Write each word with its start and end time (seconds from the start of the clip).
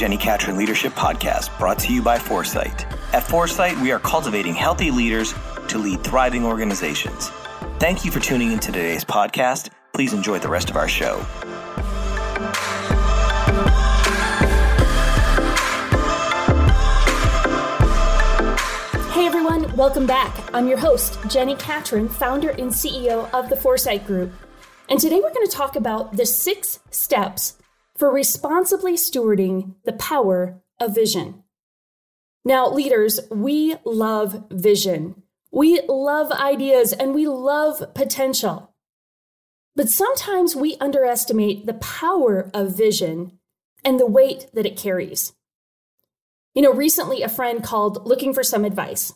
Jenni 0.00 0.18
Catron 0.18 0.56
Leadership 0.56 0.94
Podcast, 0.94 1.58
brought 1.58 1.78
to 1.80 1.92
you 1.92 2.00
by 2.00 2.18
Foresight. 2.18 2.86
At 3.12 3.22
Foresight, 3.22 3.78
we 3.82 3.92
are 3.92 3.98
cultivating 3.98 4.54
healthy 4.54 4.90
leaders 4.90 5.34
to 5.68 5.76
lead 5.76 6.02
thriving 6.02 6.42
organizations. 6.42 7.28
Thank 7.78 8.02
you 8.02 8.10
for 8.10 8.18
tuning 8.18 8.50
into 8.50 8.72
today's 8.72 9.04
podcast. 9.04 9.68
Please 9.92 10.14
enjoy 10.14 10.38
the 10.38 10.48
rest 10.48 10.70
of 10.70 10.76
our 10.76 10.88
show. 10.88 11.18
Hey 19.12 19.26
everyone, 19.26 19.70
welcome 19.76 20.06
back. 20.06 20.34
I'm 20.54 20.66
your 20.66 20.78
host, 20.78 21.20
Jenni 21.24 21.58
Catron, 21.58 22.08
founder 22.08 22.52
and 22.52 22.70
CEO 22.70 23.30
of 23.34 23.50
the 23.50 23.54
4Sight 23.54 24.06
Group. 24.06 24.32
And 24.88 24.98
today 24.98 25.20
we're 25.22 25.34
going 25.34 25.46
to 25.46 25.52
talk 25.52 25.76
about 25.76 26.16
the 26.16 26.24
six 26.24 26.78
steps 26.90 27.59
for 28.00 28.10
responsibly 28.10 28.94
stewarding 28.94 29.74
the 29.84 29.92
power 29.92 30.62
of 30.80 30.94
vision. 30.94 31.44
Now, 32.46 32.66
leaders, 32.70 33.20
we 33.30 33.76
love 33.84 34.46
vision. 34.50 35.22
We 35.52 35.82
love 35.86 36.32
ideas 36.32 36.94
and 36.94 37.14
we 37.14 37.28
love 37.28 37.92
potential. 37.94 38.74
But 39.76 39.90
sometimes 39.90 40.56
we 40.56 40.78
underestimate 40.80 41.66
the 41.66 41.74
power 41.74 42.50
of 42.54 42.74
vision 42.74 43.38
and 43.84 44.00
the 44.00 44.06
weight 44.06 44.46
that 44.54 44.64
it 44.64 44.78
carries. 44.78 45.34
You 46.54 46.62
know, 46.62 46.72
recently 46.72 47.20
a 47.20 47.28
friend 47.28 47.62
called 47.62 48.06
looking 48.06 48.32
for 48.32 48.42
some 48.42 48.64
advice. 48.64 49.12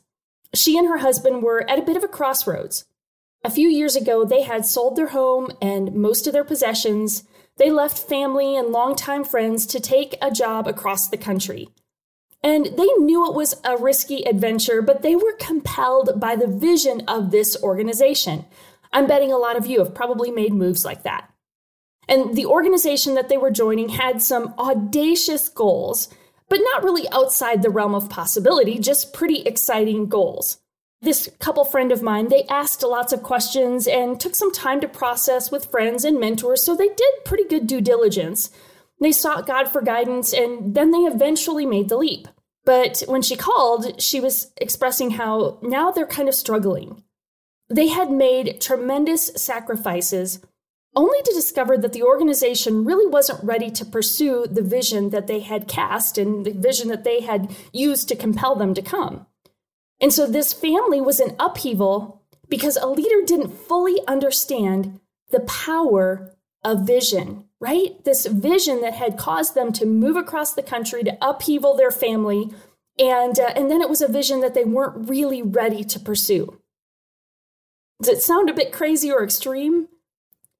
She 0.52 0.76
and 0.76 0.86
her 0.88 0.98
husband 0.98 1.42
were 1.42 1.68
at 1.70 1.78
a 1.78 1.82
bit 1.82 1.96
of 1.96 2.04
a 2.04 2.08
crossroads. 2.08 2.84
A 3.42 3.50
few 3.50 3.68
years 3.68 3.96
ago, 3.96 4.26
they 4.26 4.42
had 4.42 4.66
sold 4.66 4.96
their 4.96 5.08
home 5.08 5.48
and 5.62 5.94
most 5.94 6.26
of 6.26 6.34
their 6.34 6.44
possessions 6.44 7.24
they 7.56 7.70
left 7.70 8.08
family 8.08 8.56
and 8.56 8.68
longtime 8.68 9.24
friends 9.24 9.66
to 9.66 9.80
take 9.80 10.16
a 10.20 10.30
job 10.30 10.66
across 10.66 11.08
the 11.08 11.16
country. 11.16 11.68
And 12.42 12.66
they 12.66 12.88
knew 12.98 13.26
it 13.26 13.34
was 13.34 13.60
a 13.64 13.76
risky 13.76 14.22
adventure, 14.24 14.82
but 14.82 15.02
they 15.02 15.16
were 15.16 15.32
compelled 15.38 16.20
by 16.20 16.36
the 16.36 16.46
vision 16.46 17.02
of 17.08 17.30
this 17.30 17.56
organization. 17.62 18.44
I'm 18.92 19.06
betting 19.06 19.32
a 19.32 19.38
lot 19.38 19.56
of 19.56 19.66
you 19.66 19.78
have 19.78 19.94
probably 19.94 20.30
made 20.30 20.52
moves 20.52 20.84
like 20.84 21.04
that. 21.04 21.30
And 22.06 22.36
the 22.36 22.46
organization 22.46 23.14
that 23.14 23.28
they 23.28 23.38
were 23.38 23.50
joining 23.50 23.88
had 23.88 24.20
some 24.20 24.54
audacious 24.58 25.48
goals, 25.48 26.08
but 26.50 26.60
not 26.60 26.84
really 26.84 27.08
outside 27.10 27.62
the 27.62 27.70
realm 27.70 27.94
of 27.94 28.10
possibility, 28.10 28.78
just 28.78 29.14
pretty 29.14 29.40
exciting 29.42 30.08
goals 30.08 30.58
this 31.04 31.30
couple 31.38 31.64
friend 31.64 31.92
of 31.92 32.02
mine, 32.02 32.28
they 32.28 32.44
asked 32.44 32.82
lots 32.82 33.12
of 33.12 33.22
questions 33.22 33.86
and 33.86 34.18
took 34.18 34.34
some 34.34 34.52
time 34.52 34.80
to 34.80 34.88
process 34.88 35.50
with 35.50 35.70
friends 35.70 36.04
and 36.04 36.18
mentors, 36.18 36.64
so 36.64 36.74
they 36.74 36.88
did 36.88 37.24
pretty 37.24 37.44
good 37.44 37.66
due 37.66 37.80
diligence. 37.80 38.50
They 39.00 39.12
sought 39.12 39.46
God 39.46 39.68
for 39.68 39.82
guidance 39.82 40.32
and 40.32 40.74
then 40.74 40.90
they 40.90 40.98
eventually 40.98 41.66
made 41.66 41.88
the 41.88 41.96
leap. 41.96 42.28
But 42.64 43.02
when 43.06 43.22
she 43.22 43.36
called, 43.36 44.00
she 44.00 44.20
was 44.20 44.50
expressing 44.56 45.10
how 45.10 45.58
now 45.62 45.90
they're 45.90 46.06
kind 46.06 46.28
of 46.28 46.34
struggling. 46.34 47.02
They 47.68 47.88
had 47.88 48.10
made 48.10 48.60
tremendous 48.60 49.26
sacrifices 49.36 50.40
only 50.96 51.20
to 51.22 51.34
discover 51.34 51.76
that 51.76 51.92
the 51.92 52.02
organization 52.02 52.84
really 52.84 53.06
wasn't 53.06 53.42
ready 53.42 53.70
to 53.72 53.84
pursue 53.84 54.46
the 54.46 54.62
vision 54.62 55.10
that 55.10 55.26
they 55.26 55.40
had 55.40 55.66
cast 55.68 56.18
and 56.18 56.46
the 56.46 56.52
vision 56.52 56.88
that 56.88 57.04
they 57.04 57.20
had 57.20 57.54
used 57.72 58.08
to 58.08 58.16
compel 58.16 58.54
them 58.54 58.74
to 58.74 58.82
come. 58.82 59.26
And 60.04 60.12
so 60.12 60.26
this 60.26 60.52
family 60.52 61.00
was 61.00 61.18
in 61.18 61.34
upheaval 61.40 62.20
because 62.50 62.76
a 62.76 62.86
leader 62.86 63.24
didn't 63.24 63.56
fully 63.56 64.02
understand 64.06 65.00
the 65.30 65.40
power 65.40 66.36
of 66.62 66.86
vision, 66.86 67.46
right? 67.58 68.04
This 68.04 68.26
vision 68.26 68.82
that 68.82 68.92
had 68.92 69.16
caused 69.16 69.54
them 69.54 69.72
to 69.72 69.86
move 69.86 70.16
across 70.16 70.52
the 70.52 70.62
country 70.62 71.04
to 71.04 71.16
upheaval 71.22 71.74
their 71.74 71.90
family. 71.90 72.50
And, 72.98 73.40
uh, 73.40 73.54
and 73.56 73.70
then 73.70 73.80
it 73.80 73.88
was 73.88 74.02
a 74.02 74.06
vision 74.06 74.40
that 74.40 74.52
they 74.52 74.66
weren't 74.66 75.08
really 75.08 75.40
ready 75.40 75.82
to 75.84 75.98
pursue. 75.98 76.60
Does 78.02 78.18
it 78.18 78.22
sound 78.22 78.50
a 78.50 78.54
bit 78.54 78.72
crazy 78.72 79.10
or 79.10 79.24
extreme? 79.24 79.88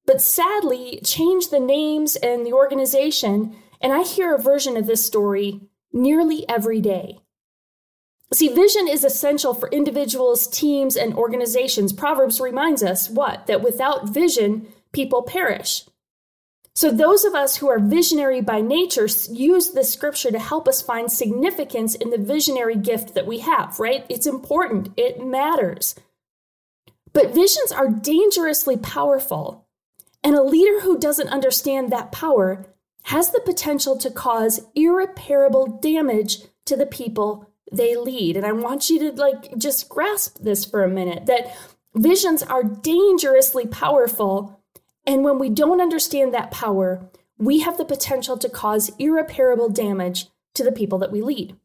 But 0.07 0.23
sadly, 0.23 1.01
change 1.05 1.51
the 1.51 1.61
names 1.61 2.17
and 2.17 2.47
the 2.47 2.55
organization, 2.55 3.55
and 3.79 3.93
I 3.93 4.05
hear 4.05 4.35
a 4.35 4.41
version 4.41 4.79
of 4.79 4.87
this 4.87 5.05
story 5.05 5.61
nearly 5.93 6.49
every 6.49 6.81
day. 6.81 7.19
See, 8.33 8.49
vision 8.49 8.89
is 8.89 9.05
essential 9.05 9.55
for 9.55 9.69
individuals, 9.69 10.49
teams, 10.49 10.97
and 10.97 11.15
organizations. 11.15 11.93
Proverbs 11.93 12.41
reminds 12.41 12.83
us 12.83 13.11
what? 13.11 13.47
That 13.47 13.63
without 13.63 14.09
vision, 14.09 14.67
people 14.93 15.23
perish. 15.23 15.85
So, 16.77 16.91
those 16.91 17.25
of 17.25 17.35
us 17.35 17.57
who 17.57 17.69
are 17.69 17.79
visionary 17.79 18.41
by 18.41 18.61
nature 18.61 19.07
use 19.31 19.71
this 19.71 19.93
scripture 19.93 20.33
to 20.33 20.41
help 20.41 20.67
us 20.67 20.83
find 20.83 21.11
significance 21.13 21.95
in 21.95 22.11
the 22.11 22.19
visionary 22.19 22.75
gift 22.75 23.15
that 23.15 23.27
we 23.27 23.39
have, 23.39 23.79
right? 23.79 24.05
It's 24.09 24.27
important, 24.27 24.89
it 24.97 25.25
matters. 25.25 25.95
But 27.13 27.33
visions 27.33 27.71
are 27.71 27.89
dangerously 27.89 28.77
powerful. 28.77 29.69
And 30.25 30.35
a 30.35 30.43
leader 30.43 30.81
who 30.81 30.99
doesn't 30.99 31.29
understand 31.29 31.93
that 31.93 32.11
power 32.11 32.67
has 33.05 33.31
the 33.31 33.43
potential 33.45 33.97
to 33.99 34.11
cause 34.11 34.67
irreparable 34.75 35.79
damage 35.81 36.39
to 36.65 36.77
the 36.77 36.87
people 36.87 37.54
they 37.77 37.97
lead. 37.97 38.37
And 38.37 38.47
I 38.47 38.53
want 38.53 38.91
you 38.91 38.99
to 39.01 39.13
like 39.13 39.57
just 39.57 39.89
grasp 39.89 40.39
this 40.41 40.65
for 40.65 40.83
a 40.83 40.89
minute 40.89 41.27
that 41.27 41.57
visions 41.95 42.43
are 42.43 42.65
dangerously 42.65 43.67
powerful. 43.67 44.61
And 45.07 45.25
when 45.25 45.39
we 45.39 45.51
don't 45.51 45.81
understand 45.81 46.33
that 46.33 46.51
power, 46.51 47.09
we 47.39 47.61
have 47.61 47.77
the 47.77 47.85
potential 47.85 48.39
to 48.39 48.49
cause 48.49 48.91
irreparable 48.99 49.69
damage 49.69 50.27
to 50.55 50.65
the 50.65 50.73
people 50.73 50.99
that 50.99 51.13
we 51.13 51.21
lead. 51.21 51.57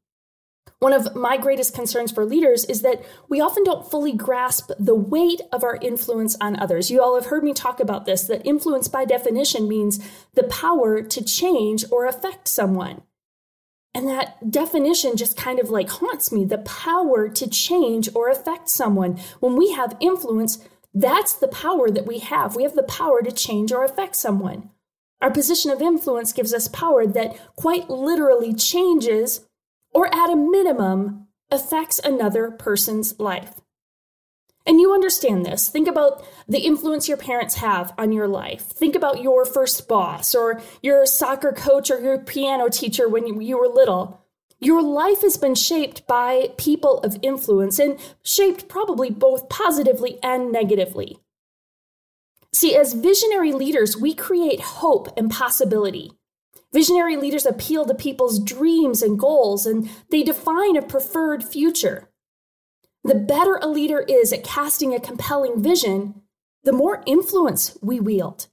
One 0.80 0.94
of 0.94 1.14
my 1.14 1.36
greatest 1.36 1.76
concerns 1.76 2.12
for 2.12 2.24
leaders 2.24 2.64
is 2.64 2.84
that 2.84 3.04
we 3.28 3.42
often 3.42 3.64
don't 3.66 3.90
fully 3.90 4.14
grasp 4.14 4.72
the 4.80 4.96
weight 4.96 5.42
of 5.52 5.64
our 5.64 5.76
influence 5.76 6.38
on 6.40 6.58
others. 6.58 6.90
You 6.90 7.02
all 7.04 7.16
have 7.16 7.26
heard 7.26 7.44
me 7.44 7.54
talk 7.54 7.82
about 7.82 8.06
this 8.06 8.24
that 8.24 8.46
influence 8.46 8.88
by 8.88 9.04
definition 9.04 9.68
means 9.68 10.00
the 10.36 10.44
power 10.44 11.02
to 11.02 11.24
change 11.24 11.84
or 11.92 12.06
affect 12.06 12.48
someone. 12.48 13.02
And 14.00 14.08
that 14.08 14.50
definition 14.50 15.18
just 15.18 15.36
kind 15.36 15.60
of 15.60 15.70
like 15.70 15.90
haunts 15.90 16.32
me 16.32 16.46
the 16.46 16.60
power 16.60 17.28
to 17.28 17.50
change 17.50 18.08
or 18.16 18.30
affect 18.30 18.70
someone. 18.70 19.18
When 19.42 19.58
we 19.58 19.74
have 19.74 19.98
influence, 20.00 20.60
that's 20.94 21.34
the 21.34 21.50
power 21.50 21.92
that 21.92 22.08
we 22.08 22.20
have. 22.20 22.56
We 22.56 22.64
have 22.64 22.76
the 22.76 22.84
power 22.84 23.22
to 23.22 23.30
change 23.30 23.74
or 23.74 23.84
affect 23.84 24.16
someone. 24.16 24.70
Our 25.22 25.30
position 25.30 25.70
of 25.70 25.82
influence 25.82 26.32
gives 26.32 26.54
us 26.54 26.70
power 26.70 27.06
that 27.08 27.38
quite 27.58 27.90
literally 27.90 28.54
changes 28.54 29.46
or, 29.94 30.08
at 30.16 30.32
a 30.32 30.36
minimum, 30.38 31.28
affects 31.52 32.00
another 32.00 32.52
person's 32.52 33.20
life. 33.20 33.56
And 34.70 34.80
you 34.80 34.94
understand 34.94 35.48
this. 35.48 35.68
Think 35.68 35.88
about 35.88 36.24
the 36.48 36.60
influence 36.60 37.08
your 37.08 37.18
parents 37.18 37.56
have 37.56 37.92
on 37.98 38.12
your 38.12 38.28
life. 38.28 38.62
Think 38.62 38.96
about 38.96 39.24
your 39.24 39.44
first 39.44 39.88
boss 39.88 40.36
or 40.36 40.62
your 40.84 41.08
soccer 41.08 41.52
coach 41.52 41.90
or 41.90 42.00
your 42.00 42.20
piano 42.20 42.70
teacher 42.70 43.10
when 43.10 43.42
you 43.42 43.58
were 43.58 43.68
little. 43.68 44.24
Your 44.60 44.84
life 44.84 45.24
has 45.24 45.38
been 45.38 45.56
shaped 45.56 46.06
by 46.06 46.52
people 46.58 47.00
of 47.00 47.18
influence 47.24 47.80
and 47.80 48.00
shaped 48.22 48.68
probably 48.68 49.10
both 49.10 49.50
positively 49.50 50.20
and 50.22 50.52
negatively. 50.52 51.18
See, 52.54 52.76
as 52.76 52.94
visionary 52.94 53.54
leaders, 53.54 53.98
we 53.98 54.14
create 54.14 54.62
hope 54.62 55.18
and 55.18 55.32
possibility. 55.32 56.12
Visionary 56.72 57.18
leaders 57.18 57.48
appeal 57.48 57.88
to 57.88 57.96
people's 57.96 58.38
dreams 58.38 59.02
and 59.02 59.18
goals, 59.18 59.66
and 59.66 59.90
they 60.12 60.22
define 60.22 60.76
a 60.76 60.84
preferred 60.84 61.44
future. 61.44 62.08
The 63.04 63.16
better 63.16 63.56
a 63.62 63.68
leader 63.68 64.00
is 64.00 64.34
at 64.34 64.44
casting 64.44 64.94
a 64.94 65.00
compelling 65.00 65.62
vision, 65.62 66.22
the 66.64 66.74
more 66.74 67.02
influence 67.06 67.78
we 67.82 68.00
wield, 68.00 68.48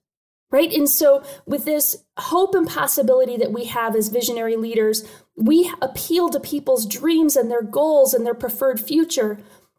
right? 0.50 0.72
And 0.72 0.88
so, 0.88 1.22
with 1.46 1.64
this 1.64 2.04
hope 2.18 2.54
and 2.54 2.66
possibility 2.66 3.36
that 3.36 3.52
we 3.52 3.64
have 3.64 3.96
as 3.96 4.08
visionary 4.08 4.56
leaders, 4.56 5.04
we 5.36 5.72
appeal 5.82 6.28
to 6.30 6.40
people's 6.40 6.86
dreams 6.86 7.36
and 7.36 7.50
their 7.50 7.62
goals 7.62 8.14
and 8.14 8.24
their 8.24 8.34
preferred 8.34 8.80
future. 8.80 9.38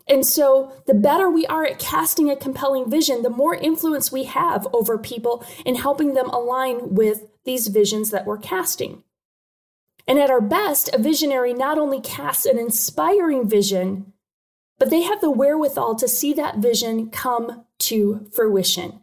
And 0.09 0.25
so, 0.25 0.73
the 0.85 0.93
better 0.93 1.29
we 1.29 1.45
are 1.47 1.65
at 1.65 1.79
casting 1.79 2.29
a 2.29 2.35
compelling 2.35 2.89
vision, 2.89 3.23
the 3.23 3.29
more 3.29 3.55
influence 3.55 4.11
we 4.11 4.25
have 4.25 4.67
over 4.73 4.97
people 4.97 5.45
in 5.65 5.75
helping 5.75 6.13
them 6.13 6.29
align 6.29 6.93
with 6.93 7.25
these 7.45 7.67
visions 7.67 8.11
that 8.11 8.25
we're 8.25 8.37
casting. 8.37 9.03
And 10.07 10.19
at 10.19 10.29
our 10.29 10.41
best, 10.41 10.89
a 10.93 10.97
visionary 10.97 11.53
not 11.53 11.77
only 11.77 11.99
casts 11.99 12.45
an 12.45 12.57
inspiring 12.57 13.47
vision, 13.47 14.13
but 14.79 14.89
they 14.89 15.01
have 15.01 15.21
the 15.21 15.31
wherewithal 15.31 15.95
to 15.95 16.07
see 16.07 16.33
that 16.33 16.57
vision 16.57 17.09
come 17.09 17.65
to 17.79 18.27
fruition. 18.33 19.01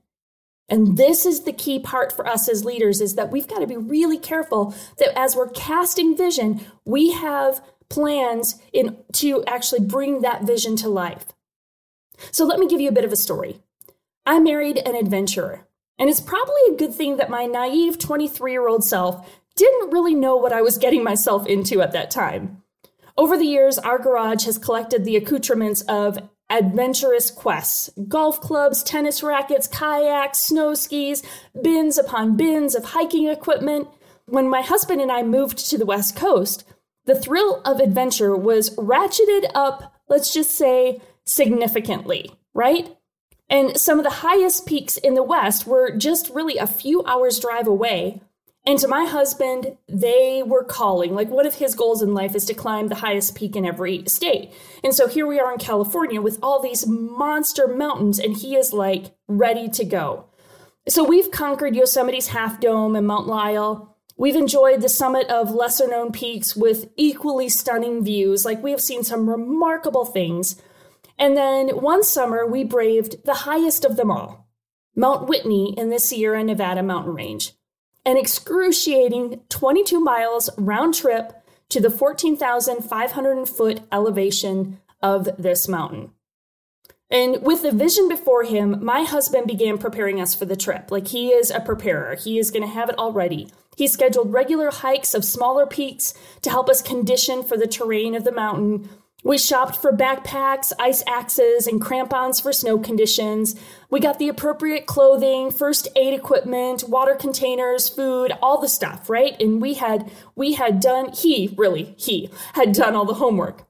And 0.68 0.96
this 0.96 1.26
is 1.26 1.42
the 1.42 1.52
key 1.52 1.78
part 1.78 2.12
for 2.12 2.26
us 2.26 2.48
as 2.48 2.64
leaders 2.64 3.00
is 3.00 3.16
that 3.16 3.30
we've 3.30 3.48
got 3.48 3.58
to 3.58 3.66
be 3.66 3.76
really 3.76 4.18
careful 4.18 4.74
that 4.98 5.16
as 5.18 5.36
we're 5.36 5.50
casting 5.50 6.16
vision, 6.16 6.60
we 6.84 7.12
have 7.12 7.62
plans 7.90 8.60
in 8.72 8.96
to 9.12 9.44
actually 9.44 9.84
bring 9.84 10.22
that 10.22 10.44
vision 10.44 10.74
to 10.76 10.88
life. 10.88 11.26
So 12.30 12.46
let 12.46 12.58
me 12.58 12.66
give 12.66 12.80
you 12.80 12.88
a 12.88 12.92
bit 12.92 13.04
of 13.04 13.12
a 13.12 13.16
story. 13.16 13.60
I 14.24 14.38
married 14.38 14.78
an 14.78 14.94
adventurer, 14.94 15.66
and 15.98 16.08
it's 16.08 16.20
probably 16.20 16.62
a 16.70 16.76
good 16.76 16.94
thing 16.94 17.18
that 17.18 17.28
my 17.28 17.44
naive 17.44 17.98
23-year-old 17.98 18.84
self 18.84 19.28
didn't 19.54 19.92
really 19.92 20.14
know 20.14 20.36
what 20.36 20.52
I 20.52 20.62
was 20.62 20.78
getting 20.78 21.04
myself 21.04 21.46
into 21.46 21.82
at 21.82 21.92
that 21.92 22.10
time. 22.10 22.63
Over 23.16 23.36
the 23.36 23.46
years, 23.46 23.78
our 23.78 23.98
garage 23.98 24.44
has 24.44 24.58
collected 24.58 25.04
the 25.04 25.16
accoutrements 25.16 25.82
of 25.82 26.18
adventurous 26.50 27.30
quests 27.30 27.90
golf 28.08 28.40
clubs, 28.40 28.82
tennis 28.82 29.22
rackets, 29.22 29.66
kayaks, 29.66 30.38
snow 30.38 30.74
skis, 30.74 31.22
bins 31.62 31.96
upon 31.96 32.36
bins 32.36 32.74
of 32.74 32.84
hiking 32.84 33.28
equipment. 33.28 33.88
When 34.26 34.48
my 34.48 34.62
husband 34.62 35.00
and 35.00 35.12
I 35.12 35.22
moved 35.22 35.58
to 35.70 35.78
the 35.78 35.86
West 35.86 36.16
Coast, 36.16 36.64
the 37.06 37.14
thrill 37.14 37.60
of 37.64 37.80
adventure 37.80 38.34
was 38.36 38.70
ratcheted 38.76 39.50
up, 39.54 39.94
let's 40.08 40.32
just 40.32 40.52
say, 40.52 41.00
significantly, 41.24 42.30
right? 42.54 42.96
And 43.48 43.78
some 43.78 43.98
of 43.98 44.04
the 44.04 44.10
highest 44.10 44.66
peaks 44.66 44.96
in 44.96 45.14
the 45.14 45.22
West 45.22 45.66
were 45.66 45.94
just 45.96 46.30
really 46.30 46.56
a 46.56 46.66
few 46.66 47.04
hours' 47.04 47.38
drive 47.38 47.66
away. 47.66 48.22
And 48.66 48.78
to 48.78 48.88
my 48.88 49.04
husband, 49.04 49.76
they 49.88 50.42
were 50.44 50.64
calling. 50.64 51.14
Like, 51.14 51.28
one 51.28 51.46
of 51.46 51.56
his 51.56 51.74
goals 51.74 52.02
in 52.02 52.14
life 52.14 52.34
is 52.34 52.46
to 52.46 52.54
climb 52.54 52.88
the 52.88 52.94
highest 52.94 53.34
peak 53.34 53.56
in 53.56 53.66
every 53.66 54.04
state. 54.06 54.52
And 54.82 54.94
so 54.94 55.06
here 55.06 55.26
we 55.26 55.38
are 55.38 55.52
in 55.52 55.58
California 55.58 56.22
with 56.22 56.38
all 56.42 56.62
these 56.62 56.86
monster 56.86 57.68
mountains, 57.68 58.18
and 58.18 58.34
he 58.34 58.56
is 58.56 58.72
like 58.72 59.14
ready 59.28 59.68
to 59.68 59.84
go. 59.84 60.30
So 60.88 61.04
we've 61.04 61.30
conquered 61.30 61.76
Yosemite's 61.76 62.28
Half 62.28 62.60
Dome 62.60 62.96
and 62.96 63.06
Mount 63.06 63.26
Lyell. 63.26 63.96
We've 64.16 64.36
enjoyed 64.36 64.80
the 64.80 64.88
summit 64.88 65.28
of 65.28 65.50
lesser 65.50 65.88
known 65.88 66.12
peaks 66.12 66.56
with 66.56 66.88
equally 66.96 67.48
stunning 67.48 68.04
views. 68.04 68.44
Like, 68.44 68.62
we 68.62 68.70
have 68.70 68.80
seen 68.80 69.02
some 69.02 69.28
remarkable 69.28 70.04
things. 70.04 70.60
And 71.18 71.36
then 71.36 71.68
one 71.68 72.02
summer, 72.02 72.46
we 72.46 72.64
braved 72.64 73.24
the 73.24 73.34
highest 73.34 73.84
of 73.84 73.96
them 73.96 74.10
all, 74.10 74.48
Mount 74.96 75.28
Whitney 75.28 75.74
in 75.76 75.90
the 75.90 75.98
Sierra 75.98 76.42
Nevada 76.42 76.82
mountain 76.82 77.14
range, 77.14 77.52
an 78.04 78.16
excruciating 78.16 79.40
22 79.48 80.00
miles 80.00 80.50
round 80.58 80.94
trip 80.94 81.32
to 81.70 81.80
the 81.80 81.90
14,500 81.90 83.48
foot 83.48 83.80
elevation 83.90 84.80
of 85.02 85.28
this 85.38 85.68
mountain. 85.68 86.10
And 87.10 87.42
with 87.42 87.62
the 87.62 87.72
vision 87.72 88.08
before 88.08 88.44
him, 88.44 88.84
my 88.84 89.02
husband 89.02 89.46
began 89.46 89.78
preparing 89.78 90.20
us 90.20 90.34
for 90.34 90.46
the 90.46 90.56
trip. 90.56 90.90
Like 90.90 91.08
he 91.08 91.28
is 91.28 91.50
a 91.50 91.60
preparer, 91.60 92.16
he 92.16 92.38
is 92.38 92.50
going 92.50 92.62
to 92.62 92.68
have 92.68 92.88
it 92.88 92.98
all 92.98 93.12
ready. 93.12 93.48
He 93.76 93.88
scheduled 93.88 94.32
regular 94.32 94.70
hikes 94.70 95.14
of 95.14 95.24
smaller 95.24 95.66
peaks 95.66 96.14
to 96.42 96.50
help 96.50 96.68
us 96.68 96.80
condition 96.80 97.42
for 97.42 97.56
the 97.56 97.66
terrain 97.66 98.14
of 98.14 98.24
the 98.24 98.32
mountain 98.32 98.88
we 99.24 99.38
shopped 99.38 99.76
for 99.76 99.90
backpacks, 99.90 100.70
ice 100.78 101.02
axes, 101.06 101.66
and 101.66 101.80
crampons 101.80 102.38
for 102.38 102.52
snow 102.52 102.78
conditions. 102.78 103.56
We 103.90 103.98
got 103.98 104.18
the 104.18 104.28
appropriate 104.28 104.86
clothing, 104.86 105.50
first 105.50 105.88
aid 105.96 106.12
equipment, 106.14 106.84
water 106.88 107.14
containers, 107.14 107.88
food, 107.88 108.32
all 108.42 108.60
the 108.60 108.68
stuff, 108.68 109.08
right? 109.08 109.34
And 109.40 109.60
we 109.60 109.74
had 109.74 110.12
we 110.36 110.52
had 110.52 110.78
done 110.78 111.10
he, 111.12 111.54
really, 111.56 111.94
he 111.96 112.30
had 112.52 112.72
done 112.72 112.94
all 112.94 113.06
the 113.06 113.14
homework. 113.14 113.66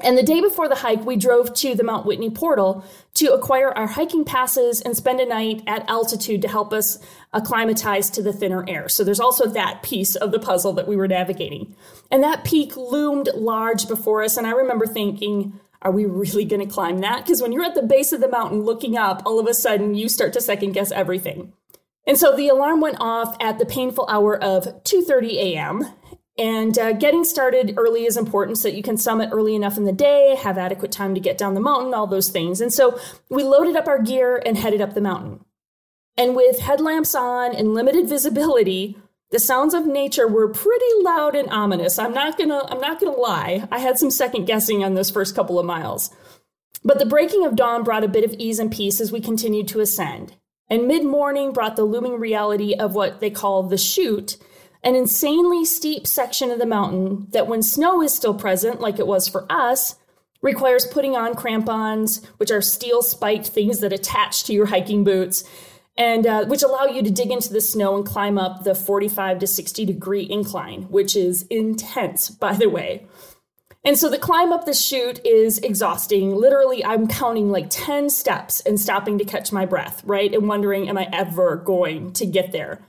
And 0.00 0.16
the 0.16 0.22
day 0.22 0.40
before 0.40 0.68
the 0.68 0.74
hike, 0.74 1.04
we 1.04 1.16
drove 1.16 1.54
to 1.54 1.74
the 1.74 1.84
Mount 1.84 2.06
Whitney 2.06 2.30
portal 2.30 2.84
to 3.14 3.34
acquire 3.34 3.70
our 3.72 3.86
hiking 3.86 4.24
passes 4.24 4.80
and 4.80 4.96
spend 4.96 5.20
a 5.20 5.26
night 5.26 5.62
at 5.66 5.88
altitude 5.88 6.42
to 6.42 6.48
help 6.48 6.72
us 6.72 6.98
acclimatize 7.32 8.10
to 8.10 8.22
the 8.22 8.32
thinner 8.32 8.64
air. 8.66 8.88
So 8.88 9.04
there's 9.04 9.20
also 9.20 9.46
that 9.48 9.82
piece 9.82 10.16
of 10.16 10.32
the 10.32 10.38
puzzle 10.38 10.72
that 10.74 10.88
we 10.88 10.96
were 10.96 11.08
navigating. 11.08 11.76
And 12.10 12.22
that 12.22 12.44
peak 12.44 12.76
loomed 12.76 13.28
large 13.34 13.86
before 13.86 14.22
us. 14.22 14.36
And 14.36 14.46
I 14.46 14.52
remember 14.52 14.86
thinking, 14.86 15.60
are 15.82 15.92
we 15.92 16.06
really 16.06 16.44
going 16.44 16.66
to 16.66 16.72
climb 16.72 16.98
that? 16.98 17.24
Because 17.24 17.42
when 17.42 17.52
you're 17.52 17.64
at 17.64 17.74
the 17.74 17.82
base 17.82 18.12
of 18.12 18.20
the 18.20 18.28
mountain 18.28 18.62
looking 18.62 18.96
up, 18.96 19.22
all 19.26 19.38
of 19.38 19.46
a 19.46 19.54
sudden 19.54 19.94
you 19.94 20.08
start 20.08 20.32
to 20.32 20.40
second 20.40 20.72
guess 20.72 20.90
everything. 20.90 21.52
And 22.06 22.18
so 22.18 22.34
the 22.34 22.48
alarm 22.48 22.80
went 22.80 22.96
off 22.98 23.36
at 23.40 23.58
the 23.58 23.66
painful 23.66 24.06
hour 24.08 24.36
of 24.36 24.82
2:30 24.84 25.34
a.m. 25.34 25.86
And 26.38 26.78
uh, 26.78 26.92
getting 26.92 27.24
started 27.24 27.74
early 27.76 28.04
is 28.04 28.16
important 28.16 28.58
so 28.58 28.68
that 28.68 28.76
you 28.76 28.82
can 28.82 28.96
summit 28.96 29.30
early 29.32 29.54
enough 29.54 29.76
in 29.76 29.84
the 29.84 29.92
day, 29.92 30.34
have 30.36 30.56
adequate 30.56 30.90
time 30.90 31.14
to 31.14 31.20
get 31.20 31.36
down 31.36 31.54
the 31.54 31.60
mountain, 31.60 31.92
all 31.92 32.06
those 32.06 32.30
things. 32.30 32.60
And 32.60 32.72
so 32.72 32.98
we 33.28 33.42
loaded 33.42 33.76
up 33.76 33.86
our 33.86 34.00
gear 34.00 34.42
and 34.46 34.56
headed 34.56 34.80
up 34.80 34.94
the 34.94 35.02
mountain. 35.02 35.44
And 36.16 36.34
with 36.34 36.58
headlamps 36.58 37.14
on 37.14 37.54
and 37.54 37.74
limited 37.74 38.08
visibility, 38.08 38.96
the 39.30 39.38
sounds 39.38 39.72
of 39.72 39.86
nature 39.86 40.28
were 40.28 40.48
pretty 40.48 40.84
loud 41.00 41.34
and 41.34 41.48
ominous. 41.48 41.98
I'm 41.98 42.12
not 42.12 42.36
gonna 42.36 42.62
I'm 42.68 42.80
not 42.80 43.00
gonna 43.00 43.16
lie. 43.16 43.66
I 43.70 43.78
had 43.78 43.98
some 43.98 44.10
second 44.10 44.44
guessing 44.44 44.84
on 44.84 44.94
those 44.94 45.10
first 45.10 45.34
couple 45.34 45.58
of 45.58 45.64
miles. 45.66 46.14
But 46.84 46.98
the 46.98 47.06
breaking 47.06 47.46
of 47.46 47.56
dawn 47.56 47.82
brought 47.82 48.04
a 48.04 48.08
bit 48.08 48.24
of 48.24 48.34
ease 48.34 48.58
and 48.58 48.70
peace 48.70 49.00
as 49.00 49.12
we 49.12 49.20
continued 49.20 49.68
to 49.68 49.80
ascend. 49.80 50.34
And 50.68 50.86
mid 50.86 51.04
morning 51.04 51.52
brought 51.52 51.76
the 51.76 51.84
looming 51.84 52.18
reality 52.18 52.74
of 52.74 52.94
what 52.94 53.20
they 53.20 53.30
call 53.30 53.62
the 53.62 53.78
chute, 53.78 54.36
an 54.82 54.96
insanely 54.96 55.64
steep 55.64 56.06
section 56.06 56.50
of 56.50 56.58
the 56.58 56.66
mountain 56.66 57.28
that, 57.30 57.46
when 57.46 57.62
snow 57.62 58.02
is 58.02 58.14
still 58.14 58.34
present, 58.34 58.80
like 58.80 58.98
it 58.98 59.06
was 59.06 59.28
for 59.28 59.46
us, 59.50 59.96
requires 60.40 60.86
putting 60.86 61.16
on 61.16 61.34
crampons, 61.34 62.24
which 62.36 62.50
are 62.50 62.60
steel 62.60 63.02
spiked 63.02 63.46
things 63.46 63.78
that 63.80 63.92
attach 63.92 64.44
to 64.44 64.52
your 64.52 64.66
hiking 64.66 65.04
boots, 65.04 65.44
and 65.96 66.26
uh, 66.26 66.44
which 66.46 66.62
allow 66.62 66.86
you 66.86 67.02
to 67.02 67.10
dig 67.10 67.30
into 67.30 67.52
the 67.52 67.60
snow 67.60 67.96
and 67.96 68.04
climb 68.04 68.38
up 68.38 68.64
the 68.64 68.74
45 68.74 69.38
to 69.38 69.46
60 69.46 69.84
degree 69.84 70.26
incline, 70.28 70.82
which 70.84 71.14
is 71.16 71.42
intense, 71.44 72.28
by 72.40 72.54
the 72.54 72.68
way. 72.68 73.06
And 73.84 73.98
so 73.98 74.08
the 74.08 74.18
climb 74.18 74.52
up 74.52 74.64
the 74.64 74.74
chute 74.74 75.20
is 75.24 75.58
exhausting. 75.58 76.36
Literally, 76.36 76.84
I'm 76.84 77.08
counting 77.08 77.50
like 77.50 77.66
10 77.68 78.10
steps 78.10 78.60
and 78.60 78.78
stopping 78.78 79.18
to 79.18 79.24
catch 79.24 79.50
my 79.50 79.66
breath, 79.66 80.02
right? 80.04 80.32
And 80.32 80.48
wondering, 80.48 80.88
am 80.88 80.96
I 80.96 81.08
ever 81.12 81.56
going 81.56 82.12
to 82.14 82.26
get 82.26 82.52
there? 82.52 82.80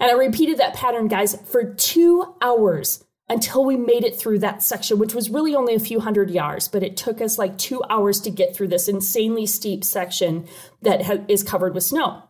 And 0.00 0.10
I 0.10 0.14
repeated 0.14 0.58
that 0.58 0.74
pattern, 0.74 1.08
guys, 1.08 1.36
for 1.50 1.74
two 1.74 2.34
hours 2.40 3.04
until 3.28 3.64
we 3.64 3.76
made 3.76 4.04
it 4.04 4.18
through 4.18 4.38
that 4.38 4.62
section, 4.62 4.98
which 4.98 5.14
was 5.14 5.30
really 5.30 5.54
only 5.54 5.74
a 5.74 5.80
few 5.80 6.00
hundred 6.00 6.30
yards, 6.30 6.68
but 6.68 6.82
it 6.82 6.96
took 6.96 7.20
us 7.20 7.38
like 7.38 7.58
two 7.58 7.82
hours 7.90 8.20
to 8.22 8.30
get 8.30 8.56
through 8.56 8.68
this 8.68 8.88
insanely 8.88 9.44
steep 9.44 9.84
section 9.84 10.46
that 10.82 11.02
ha- 11.02 11.24
is 11.28 11.42
covered 11.42 11.74
with 11.74 11.84
snow. 11.84 12.22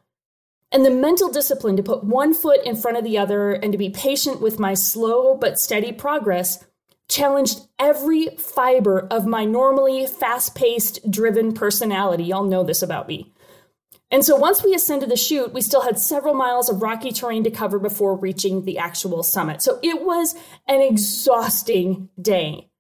And 0.73 0.85
the 0.85 0.91
mental 0.91 1.31
discipline 1.31 1.77
to 1.77 1.83
put 1.83 2.05
one 2.05 2.35
foot 2.35 2.65
in 2.65 2.77
front 2.77 2.99
of 2.99 3.05
the 3.05 3.17
other 3.17 3.53
and 3.53 3.73
to 3.73 3.79
be 3.79 3.91
patient 3.91 4.41
with 4.41 4.59
my 4.59 4.75
slow 4.75 5.35
but 5.35 5.59
steady 5.59 5.93
progress 5.93 6.65
challenged 7.09 7.61
every 7.79 8.29
fiber 8.37 9.07
of 9.11 9.27
my 9.27 9.45
normally 9.45 10.07
fast 10.07 10.55
paced, 10.55 11.11
driven 11.11 11.55
personality. 11.55 12.25
Y'all 12.25 12.45
know 12.45 12.63
this 12.63 12.83
about 12.83 13.09
me. 13.09 13.33
And 14.11 14.25
so 14.25 14.37
once 14.37 14.65
we 14.65 14.75
ascended 14.75 15.11
the 15.11 15.17
chute, 15.17 15.53
we 15.53 15.61
still 15.61 15.83
had 15.83 15.99
several 15.99 16.35
miles 16.35 16.69
of 16.69 16.83
rocky 16.83 17.13
terrain 17.13 17.45
to 17.45 17.51
cover 17.51 17.79
before 17.79 18.17
reaching 18.17 18.65
the 18.65 18.79
actual 18.79 19.23
summit. 19.23 19.61
So 19.61 19.79
it 19.83 20.03
was 20.03 20.35
an 20.67 20.81
exhausting 20.81 22.09
day. 22.21 22.71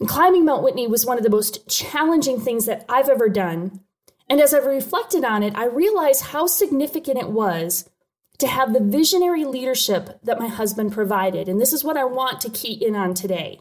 And 0.00 0.08
climbing 0.08 0.44
Mount 0.44 0.62
Whitney 0.62 0.86
was 0.86 1.04
one 1.04 1.18
of 1.18 1.24
the 1.24 1.30
most 1.30 1.68
challenging 1.68 2.40
things 2.40 2.66
that 2.66 2.84
I've 2.88 3.08
ever 3.08 3.28
done. 3.28 3.80
And 4.28 4.40
as 4.40 4.54
I've 4.54 4.64
reflected 4.64 5.24
on 5.24 5.42
it, 5.42 5.54
I 5.56 5.64
realize 5.64 6.20
how 6.20 6.46
significant 6.46 7.18
it 7.18 7.30
was 7.30 7.88
to 8.38 8.46
have 8.46 8.72
the 8.72 8.80
visionary 8.80 9.44
leadership 9.44 10.20
that 10.22 10.38
my 10.38 10.46
husband 10.46 10.92
provided. 10.92 11.48
And 11.48 11.60
this 11.60 11.72
is 11.72 11.84
what 11.84 11.96
I 11.96 12.04
want 12.04 12.40
to 12.42 12.50
key 12.50 12.72
in 12.72 12.94
on 12.94 13.14
today. 13.14 13.60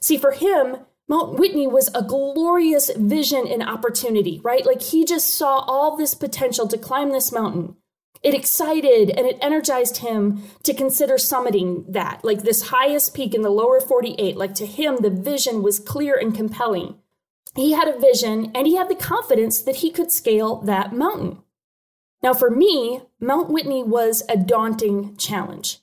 See, 0.00 0.16
for 0.16 0.32
him, 0.32 0.78
Mount 1.08 1.38
Whitney 1.38 1.68
was 1.68 1.88
a 1.94 2.02
glorious 2.02 2.90
vision 2.96 3.46
and 3.46 3.62
opportunity, 3.62 4.40
right? 4.42 4.66
Like 4.66 4.82
he 4.82 5.04
just 5.04 5.34
saw 5.34 5.58
all 5.60 5.96
this 5.96 6.14
potential 6.14 6.66
to 6.66 6.78
climb 6.78 7.12
this 7.12 7.30
mountain. 7.30 7.76
It 8.22 8.34
excited 8.34 9.10
and 9.10 9.24
it 9.26 9.38
energized 9.40 9.98
him 9.98 10.42
to 10.64 10.74
consider 10.74 11.14
summiting 11.14 11.92
that, 11.92 12.24
like 12.24 12.42
this 12.42 12.70
highest 12.70 13.14
peak 13.14 13.34
in 13.34 13.42
the 13.42 13.50
lower 13.50 13.80
48. 13.80 14.36
Like 14.36 14.54
to 14.56 14.66
him, 14.66 14.96
the 14.96 15.10
vision 15.10 15.62
was 15.62 15.78
clear 15.78 16.16
and 16.16 16.34
compelling. 16.34 16.96
He 17.54 17.72
had 17.72 17.86
a 17.86 17.98
vision 17.98 18.50
and 18.54 18.66
he 18.66 18.74
had 18.74 18.88
the 18.88 18.96
confidence 18.96 19.62
that 19.62 19.76
he 19.76 19.90
could 19.90 20.10
scale 20.10 20.56
that 20.62 20.92
mountain. 20.92 21.38
Now, 22.22 22.34
for 22.34 22.50
me, 22.50 23.02
Mount 23.20 23.50
Whitney 23.50 23.84
was 23.84 24.24
a 24.28 24.36
daunting 24.36 25.16
challenge. 25.16 25.78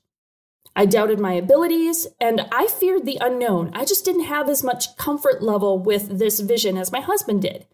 I 0.75 0.85
doubted 0.85 1.19
my 1.19 1.33
abilities 1.33 2.07
and 2.19 2.47
I 2.51 2.67
feared 2.67 3.05
the 3.05 3.19
unknown. 3.21 3.71
I 3.73 3.85
just 3.85 4.05
didn't 4.05 4.25
have 4.25 4.49
as 4.49 4.63
much 4.63 4.97
comfort 4.97 5.43
level 5.43 5.77
with 5.77 6.17
this 6.17 6.39
vision 6.39 6.77
as 6.77 6.91
my 6.91 6.99
husband 6.99 7.43
did. 7.43 7.67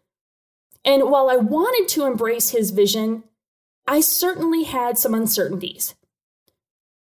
And 0.84 1.10
while 1.10 1.30
I 1.30 1.38
wanted 1.38 1.88
to 1.90 2.06
embrace 2.06 2.50
his 2.50 2.72
vision, 2.72 3.24
I 3.88 4.02
certainly 4.02 4.64
had 4.64 4.98
some 4.98 5.14
uncertainties. 5.14 5.96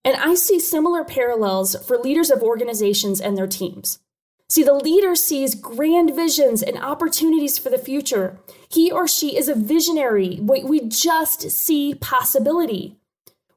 And 0.05 0.17
I 0.17 0.35
see 0.35 0.59
similar 0.59 1.05
parallels 1.05 1.77
for 1.87 1.97
leaders 1.97 2.31
of 2.31 2.43
organizations 2.43 3.21
and 3.21 3.37
their 3.37 3.47
teams. 3.47 4.01
See, 4.49 4.63
the 4.63 4.75
leader 4.75 5.15
sees 5.15 5.55
grand 5.55 6.15
visions 6.15 6.63
and 6.63 6.77
opportunities 6.77 7.59
for 7.59 7.71
the 7.71 7.79
future. 7.79 8.39
He 8.69 8.91
or 8.91 9.07
she 9.07 9.37
is 9.37 9.49
a 9.49 9.55
visionary. 9.55 10.41
We 10.43 10.81
just 10.89 11.51
see 11.51 11.95
possibility. 11.95 12.99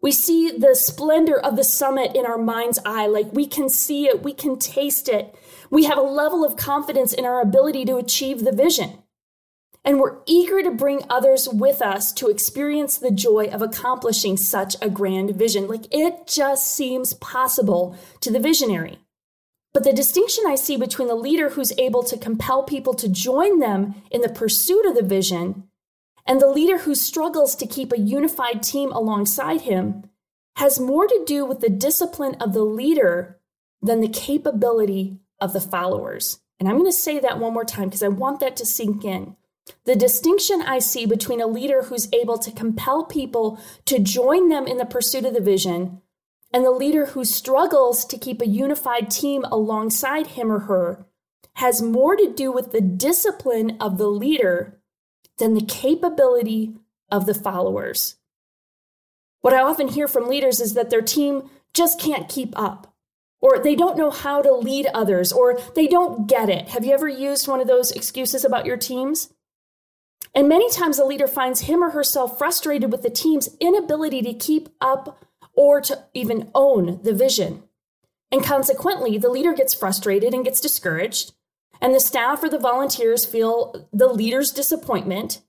We 0.05 0.11
see 0.11 0.51
the 0.51 0.75
splendor 0.75 1.39
of 1.39 1.55
the 1.55 1.63
summit 1.63 2.15
in 2.15 2.27
our 2.27 2.37
mind's 2.37 2.77
eye, 2.85 3.07
like 3.07 3.33
we 3.33 3.47
can 3.47 3.69
see 3.69 4.05
it, 4.05 4.21
we 4.21 4.33
can 4.33 4.59
taste 4.59 5.09
it. 5.09 5.33
We 5.71 5.85
have 5.85 5.97
a 5.97 6.01
level 6.01 6.45
of 6.45 6.57
confidence 6.57 7.11
in 7.11 7.25
our 7.25 7.41
ability 7.41 7.85
to 7.85 7.97
achieve 7.97 8.43
the 8.43 8.51
vision. 8.51 8.99
and 9.85 9.99
we're 9.99 10.17
eager 10.25 10.63
to 10.63 10.71
bring 10.71 11.01
others 11.09 11.47
with 11.47 11.81
us 11.81 12.11
to 12.13 12.27
experience 12.27 12.97
the 12.97 13.11
joy 13.11 13.45
of 13.45 13.61
accomplishing 13.61 14.35
such 14.35 14.75
a 14.81 14.89
grand 14.89 15.35
vision. 15.35 15.67
Like 15.67 15.85
it 15.91 16.27
just 16.27 16.75
seems 16.75 17.13
possible 17.13 17.95
to 18.21 18.31
the 18.31 18.39
visionary. 18.39 18.99
But 19.73 19.83
the 19.83 19.93
distinction 19.93 20.45
I 20.47 20.55
see 20.55 20.77
between 20.77 21.07
the 21.07 21.15
leader 21.15 21.49
who's 21.49 21.73
able 21.77 22.03
to 22.03 22.17
compel 22.17 22.63
people 22.63 22.93
to 22.95 23.09
join 23.09 23.59
them 23.59 23.95
in 24.09 24.21
the 24.21 24.29
pursuit 24.29 24.85
of 24.85 24.95
the 24.95 25.03
vision 25.03 25.67
and 26.25 26.41
the 26.41 26.47
leader 26.47 26.79
who 26.79 26.95
struggles 26.95 27.55
to 27.55 27.67
keep 27.67 27.91
a 27.91 27.99
unified 27.99 28.63
team 28.63 28.91
alongside 28.91 29.61
him 29.61 30.09
has 30.57 30.79
more 30.79 31.07
to 31.07 31.23
do 31.25 31.45
with 31.45 31.59
the 31.59 31.69
discipline 31.69 32.35
of 32.35 32.53
the 32.53 32.63
leader 32.63 33.39
than 33.81 34.01
the 34.01 34.07
capability 34.07 35.19
of 35.39 35.53
the 35.53 35.61
followers. 35.61 36.39
And 36.59 36.67
I'm 36.67 36.77
going 36.77 36.89
to 36.89 36.93
say 36.93 37.19
that 37.19 37.39
one 37.39 37.53
more 37.53 37.65
time 37.65 37.89
because 37.89 38.03
I 38.03 38.07
want 38.07 38.39
that 38.39 38.55
to 38.57 38.65
sink 38.65 39.03
in. 39.03 39.35
The 39.85 39.95
distinction 39.95 40.61
I 40.61 40.79
see 40.79 41.05
between 41.05 41.41
a 41.41 41.47
leader 41.47 41.83
who's 41.83 42.11
able 42.13 42.37
to 42.37 42.51
compel 42.51 43.03
people 43.03 43.59
to 43.85 43.99
join 43.99 44.49
them 44.49 44.67
in 44.67 44.77
the 44.77 44.85
pursuit 44.85 45.25
of 45.25 45.33
the 45.33 45.41
vision 45.41 46.01
and 46.53 46.63
the 46.63 46.71
leader 46.71 47.07
who 47.07 47.25
struggles 47.25 48.05
to 48.05 48.17
keep 48.17 48.41
a 48.41 48.47
unified 48.47 49.11
team 49.11 49.43
alongside 49.45 50.27
him 50.27 50.51
or 50.51 50.59
her 50.59 51.05
has 51.55 51.81
more 51.81 52.15
to 52.15 52.33
do 52.33 52.51
with 52.51 52.71
the 52.71 52.81
discipline 52.81 53.75
of 53.81 53.97
the 53.97 54.07
leader 54.07 54.79
than 55.37 55.53
the 55.53 55.65
capability 55.65 56.73
of 57.11 57.25
the 57.25 57.33
followers. 57.33 58.15
What 59.41 59.53
I 59.53 59.61
often 59.61 59.89
hear 59.89 60.07
from 60.07 60.27
leaders 60.27 60.59
is 60.59 60.73
that 60.73 60.89
their 60.89 61.01
team 61.01 61.49
just 61.73 61.99
can't 61.99 62.29
keep 62.29 62.57
up, 62.57 62.95
or 63.41 63.59
they 63.59 63.75
don't 63.75 63.97
know 63.97 64.09
how 64.09 64.41
to 64.41 64.53
lead 64.53 64.87
others, 64.87 65.31
or 65.31 65.59
they 65.75 65.87
don't 65.87 66.27
get 66.27 66.49
it. 66.49 66.69
Have 66.69 66.83
you 66.83 66.93
ever 66.93 67.07
used 67.07 67.47
one 67.47 67.61
of 67.61 67.67
those 67.67 67.91
excuses 67.91 68.43
about 68.43 68.65
your 68.65 68.77
teams? 68.77 69.31
And 70.33 70.49
many 70.49 70.69
times 70.71 70.99
a 70.99 71.05
leader 71.05 71.27
finds 71.27 71.61
him 71.61 71.83
or 71.83 71.91
herself 71.91 72.37
frustrated 72.37 72.91
with 72.91 73.03
the 73.03 73.09
team's 73.09 73.49
inability 73.59 74.21
to 74.23 74.33
keep 74.33 74.69
up 74.81 75.23
or 75.53 75.79
to 75.81 76.03
even 76.13 76.49
own 76.53 76.99
the 77.03 77.13
vision. 77.13 77.63
And 78.31 78.43
consequently, 78.43 79.17
the 79.17 79.29
leader 79.29 79.53
gets 79.53 79.73
frustrated 79.73 80.33
and 80.33 80.43
gets 80.43 80.59
discouraged, 80.59 81.33
and 81.81 81.93
the 81.93 81.99
staff 81.99 82.43
or 82.43 82.49
the 82.49 82.59
volunteers 82.59 83.25
feel 83.25 83.87
the 83.91 84.07
leader's 84.07 84.51
disappointment. 84.51 85.41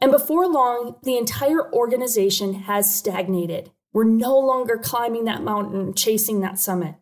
And 0.00 0.10
before 0.10 0.46
long, 0.46 0.96
the 1.02 1.16
entire 1.16 1.72
organization 1.72 2.54
has 2.54 2.94
stagnated. 2.94 3.70
We're 3.92 4.04
no 4.04 4.38
longer 4.38 4.78
climbing 4.78 5.24
that 5.24 5.42
mountain, 5.42 5.94
chasing 5.94 6.40
that 6.40 6.58
summit. 6.58 6.94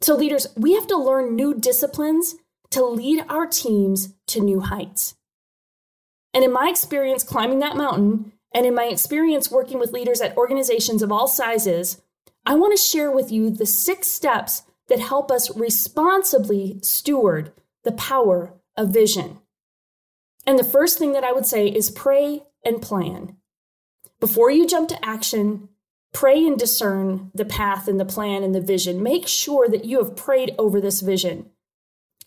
So, 0.00 0.14
leaders, 0.14 0.46
we 0.56 0.74
have 0.74 0.86
to 0.88 0.96
learn 0.96 1.34
new 1.34 1.54
disciplines 1.54 2.36
to 2.70 2.84
lead 2.84 3.24
our 3.28 3.46
teams 3.46 4.14
to 4.28 4.40
new 4.40 4.60
heights. 4.60 5.16
And 6.34 6.44
in 6.44 6.52
my 6.52 6.68
experience 6.68 7.22
climbing 7.22 7.60
that 7.60 7.76
mountain, 7.76 8.32
and 8.52 8.66
in 8.66 8.74
my 8.74 8.84
experience 8.84 9.50
working 9.50 9.78
with 9.78 9.92
leaders 9.92 10.20
at 10.20 10.36
organizations 10.36 11.02
of 11.02 11.10
all 11.10 11.28
sizes, 11.28 12.02
I 12.44 12.54
want 12.54 12.76
to 12.76 12.82
share 12.82 13.10
with 13.10 13.32
you 13.32 13.50
the 13.50 13.66
six 13.66 14.08
steps 14.08 14.62
that 14.88 15.00
help 15.00 15.30
us 15.30 15.56
responsibly 15.56 16.78
steward 16.82 17.52
the 17.86 17.92
power 17.92 18.52
of 18.76 18.92
vision. 18.92 19.38
And 20.44 20.58
the 20.58 20.64
first 20.64 20.98
thing 20.98 21.12
that 21.12 21.24
I 21.24 21.32
would 21.32 21.46
say 21.46 21.68
is 21.68 21.88
pray 21.88 22.42
and 22.64 22.82
plan. 22.82 23.36
Before 24.18 24.50
you 24.50 24.66
jump 24.66 24.88
to 24.88 25.04
action, 25.04 25.68
pray 26.12 26.44
and 26.44 26.58
discern 26.58 27.30
the 27.32 27.44
path 27.44 27.86
and 27.86 28.00
the 28.00 28.04
plan 28.04 28.42
and 28.42 28.52
the 28.52 28.60
vision. 28.60 29.04
Make 29.04 29.28
sure 29.28 29.68
that 29.68 29.84
you 29.84 30.02
have 30.02 30.16
prayed 30.16 30.56
over 30.58 30.80
this 30.80 31.00
vision. 31.00 31.50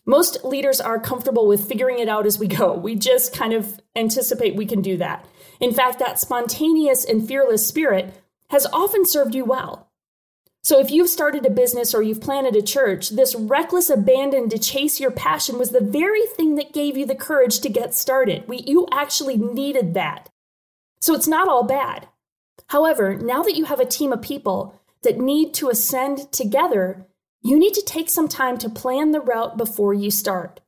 Most 0.06 0.44
leaders 0.44 0.80
are 0.80 0.98
comfortable 0.98 1.46
with 1.46 1.68
figuring 1.68 1.98
it 1.98 2.08
out 2.08 2.24
as 2.24 2.38
we 2.38 2.46
go. 2.46 2.72
We 2.72 2.94
just 2.94 3.34
kind 3.34 3.52
of 3.52 3.78
anticipate 3.94 4.56
we 4.56 4.64
can 4.64 4.80
do 4.80 4.96
that. 4.96 5.26
In 5.60 5.74
fact, 5.74 5.98
that 5.98 6.18
spontaneous 6.18 7.04
and 7.04 7.28
fearless 7.28 7.66
spirit 7.66 8.14
has 8.48 8.66
often 8.72 9.04
served 9.04 9.34
you 9.34 9.44
well. 9.44 9.89
So, 10.62 10.78
if 10.78 10.90
you've 10.90 11.08
started 11.08 11.46
a 11.46 11.50
business 11.50 11.94
or 11.94 12.02
you've 12.02 12.20
planted 12.20 12.54
a 12.54 12.62
church, 12.62 13.10
this 13.10 13.34
reckless 13.34 13.88
abandon 13.88 14.50
to 14.50 14.58
chase 14.58 15.00
your 15.00 15.10
passion 15.10 15.58
was 15.58 15.70
the 15.70 15.80
very 15.80 16.26
thing 16.36 16.56
that 16.56 16.74
gave 16.74 16.98
you 16.98 17.06
the 17.06 17.14
courage 17.14 17.60
to 17.60 17.70
get 17.70 17.94
started. 17.94 18.46
We, 18.46 18.58
you 18.66 18.86
actually 18.92 19.38
needed 19.38 19.94
that. 19.94 20.28
So, 21.00 21.14
it's 21.14 21.28
not 21.28 21.48
all 21.48 21.64
bad. 21.64 22.08
However, 22.68 23.16
now 23.16 23.42
that 23.42 23.56
you 23.56 23.64
have 23.64 23.80
a 23.80 23.86
team 23.86 24.12
of 24.12 24.20
people 24.20 24.78
that 25.02 25.18
need 25.18 25.54
to 25.54 25.70
ascend 25.70 26.30
together, 26.30 27.06
you 27.42 27.58
need 27.58 27.72
to 27.74 27.82
take 27.82 28.10
some 28.10 28.28
time 28.28 28.58
to 28.58 28.68
plan 28.68 29.12
the 29.12 29.20
route 29.20 29.56
before 29.56 29.94
you 29.94 30.10
start. 30.10 30.60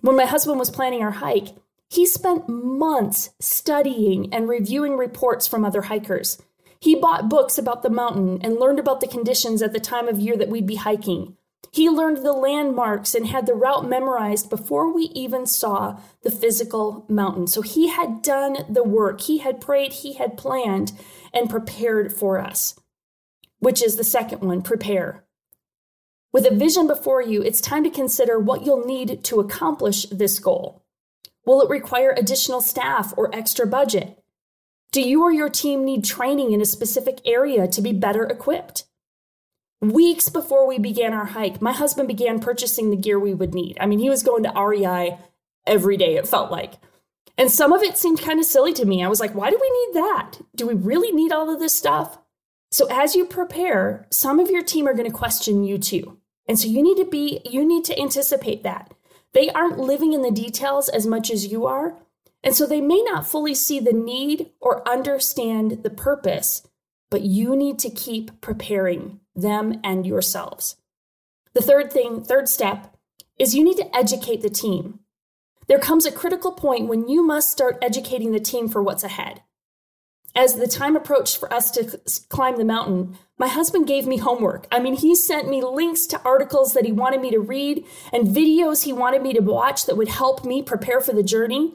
When 0.00 0.16
my 0.16 0.26
husband 0.26 0.60
was 0.60 0.70
planning 0.70 1.02
our 1.02 1.10
hike, 1.10 1.48
he 1.90 2.06
spent 2.06 2.48
months 2.48 3.30
studying 3.40 4.32
and 4.32 4.48
reviewing 4.48 4.96
reports 4.96 5.48
from 5.48 5.64
other 5.64 5.82
hikers. 5.82 6.40
He 6.80 6.94
bought 6.94 7.28
books 7.28 7.58
about 7.58 7.82
the 7.82 7.90
mountain 7.90 8.40
and 8.42 8.58
learned 8.58 8.78
about 8.78 9.00
the 9.00 9.08
conditions 9.08 9.62
at 9.62 9.72
the 9.72 9.80
time 9.80 10.08
of 10.08 10.18
year 10.18 10.36
that 10.36 10.48
we'd 10.48 10.66
be 10.66 10.76
hiking. 10.76 11.36
He 11.72 11.88
learned 11.88 12.18
the 12.18 12.32
landmarks 12.32 13.14
and 13.14 13.26
had 13.26 13.46
the 13.46 13.54
route 13.54 13.86
memorized 13.88 14.48
before 14.48 14.92
we 14.92 15.04
even 15.14 15.44
saw 15.46 16.00
the 16.22 16.30
physical 16.30 17.04
mountain. 17.08 17.46
So 17.46 17.62
he 17.62 17.88
had 17.88 18.22
done 18.22 18.64
the 18.68 18.84
work, 18.84 19.20
he 19.22 19.38
had 19.38 19.60
prayed, 19.60 19.92
he 19.92 20.14
had 20.14 20.38
planned 20.38 20.92
and 21.34 21.50
prepared 21.50 22.12
for 22.12 22.38
us, 22.38 22.78
which 23.58 23.82
is 23.82 23.96
the 23.96 24.04
second 24.04 24.40
one 24.40 24.62
prepare. 24.62 25.24
With 26.32 26.46
a 26.46 26.54
vision 26.54 26.86
before 26.86 27.22
you, 27.22 27.42
it's 27.42 27.60
time 27.60 27.84
to 27.84 27.90
consider 27.90 28.38
what 28.38 28.64
you'll 28.64 28.84
need 28.84 29.24
to 29.24 29.40
accomplish 29.40 30.06
this 30.06 30.38
goal. 30.38 30.84
Will 31.44 31.62
it 31.62 31.70
require 31.70 32.14
additional 32.16 32.60
staff 32.60 33.12
or 33.16 33.34
extra 33.34 33.66
budget? 33.66 34.22
Do 34.90 35.02
you 35.02 35.22
or 35.22 35.32
your 35.32 35.50
team 35.50 35.84
need 35.84 36.04
training 36.04 36.52
in 36.52 36.60
a 36.60 36.66
specific 36.66 37.20
area 37.26 37.68
to 37.68 37.82
be 37.82 37.92
better 37.92 38.24
equipped? 38.24 38.84
Weeks 39.80 40.28
before 40.28 40.66
we 40.66 40.78
began 40.78 41.12
our 41.12 41.26
hike, 41.26 41.62
my 41.62 41.72
husband 41.72 42.08
began 42.08 42.40
purchasing 42.40 42.90
the 42.90 42.96
gear 42.96 43.18
we 43.18 43.34
would 43.34 43.54
need. 43.54 43.76
I 43.80 43.86
mean, 43.86 43.98
he 43.98 44.10
was 44.10 44.22
going 44.22 44.42
to 44.44 44.52
REI 44.60 45.18
every 45.66 45.96
day, 45.96 46.16
it 46.16 46.26
felt 46.26 46.50
like. 46.50 46.74
And 47.36 47.52
some 47.52 47.72
of 47.72 47.82
it 47.82 47.96
seemed 47.96 48.20
kind 48.20 48.40
of 48.40 48.46
silly 48.46 48.72
to 48.72 48.84
me. 48.84 49.04
I 49.04 49.08
was 49.08 49.20
like, 49.20 49.34
why 49.34 49.50
do 49.50 49.58
we 49.60 49.70
need 49.70 50.02
that? 50.02 50.38
Do 50.56 50.66
we 50.66 50.74
really 50.74 51.12
need 51.12 51.30
all 51.30 51.52
of 51.52 51.60
this 51.60 51.76
stuff? 51.76 52.18
So 52.72 52.88
as 52.90 53.14
you 53.14 53.24
prepare, 53.24 54.06
some 54.10 54.40
of 54.40 54.50
your 54.50 54.62
team 54.62 54.88
are 54.88 54.94
going 54.94 55.08
to 55.08 55.16
question 55.16 55.62
you 55.64 55.78
too. 55.78 56.18
And 56.48 56.58
so 56.58 56.66
you 56.66 56.82
need 56.82 56.96
to 56.96 57.04
be, 57.04 57.40
you 57.44 57.64
need 57.64 57.84
to 57.84 57.98
anticipate 58.00 58.64
that. 58.64 58.92
They 59.34 59.50
aren't 59.50 59.78
living 59.78 60.14
in 60.14 60.22
the 60.22 60.30
details 60.30 60.88
as 60.88 61.06
much 61.06 61.30
as 61.30 61.46
you 61.46 61.66
are. 61.66 61.94
And 62.48 62.56
so 62.56 62.64
they 62.64 62.80
may 62.80 63.02
not 63.02 63.28
fully 63.28 63.54
see 63.54 63.78
the 63.78 63.92
need 63.92 64.52
or 64.58 64.88
understand 64.88 65.82
the 65.82 65.90
purpose, 65.90 66.66
but 67.10 67.20
you 67.20 67.54
need 67.54 67.78
to 67.80 67.90
keep 67.90 68.40
preparing 68.40 69.20
them 69.36 69.78
and 69.84 70.06
yourselves. 70.06 70.76
The 71.52 71.60
third 71.60 71.92
thing, 71.92 72.24
third 72.24 72.48
step, 72.48 72.96
is 73.38 73.54
you 73.54 73.62
need 73.62 73.76
to 73.76 73.94
educate 73.94 74.40
the 74.40 74.48
team. 74.48 75.00
There 75.66 75.78
comes 75.78 76.06
a 76.06 76.10
critical 76.10 76.52
point 76.52 76.88
when 76.88 77.06
you 77.06 77.22
must 77.22 77.50
start 77.50 77.76
educating 77.82 78.32
the 78.32 78.40
team 78.40 78.66
for 78.70 78.82
what's 78.82 79.04
ahead. 79.04 79.42
As 80.34 80.54
the 80.54 80.66
time 80.66 80.96
approached 80.96 81.36
for 81.36 81.52
us 81.52 81.70
to 81.72 82.00
climb 82.30 82.56
the 82.56 82.64
mountain, 82.64 83.18
my 83.36 83.48
husband 83.48 83.86
gave 83.86 84.06
me 84.06 84.16
homework. 84.16 84.66
I 84.72 84.78
mean, 84.78 84.94
he 84.94 85.14
sent 85.14 85.50
me 85.50 85.62
links 85.62 86.06
to 86.06 86.22
articles 86.22 86.72
that 86.72 86.86
he 86.86 86.92
wanted 86.92 87.20
me 87.20 87.30
to 87.30 87.40
read 87.40 87.84
and 88.10 88.26
videos 88.26 88.84
he 88.84 88.92
wanted 88.94 89.20
me 89.20 89.34
to 89.34 89.40
watch 89.40 89.84
that 89.84 89.98
would 89.98 90.08
help 90.08 90.46
me 90.46 90.62
prepare 90.62 91.02
for 91.02 91.12
the 91.12 91.22
journey. 91.22 91.74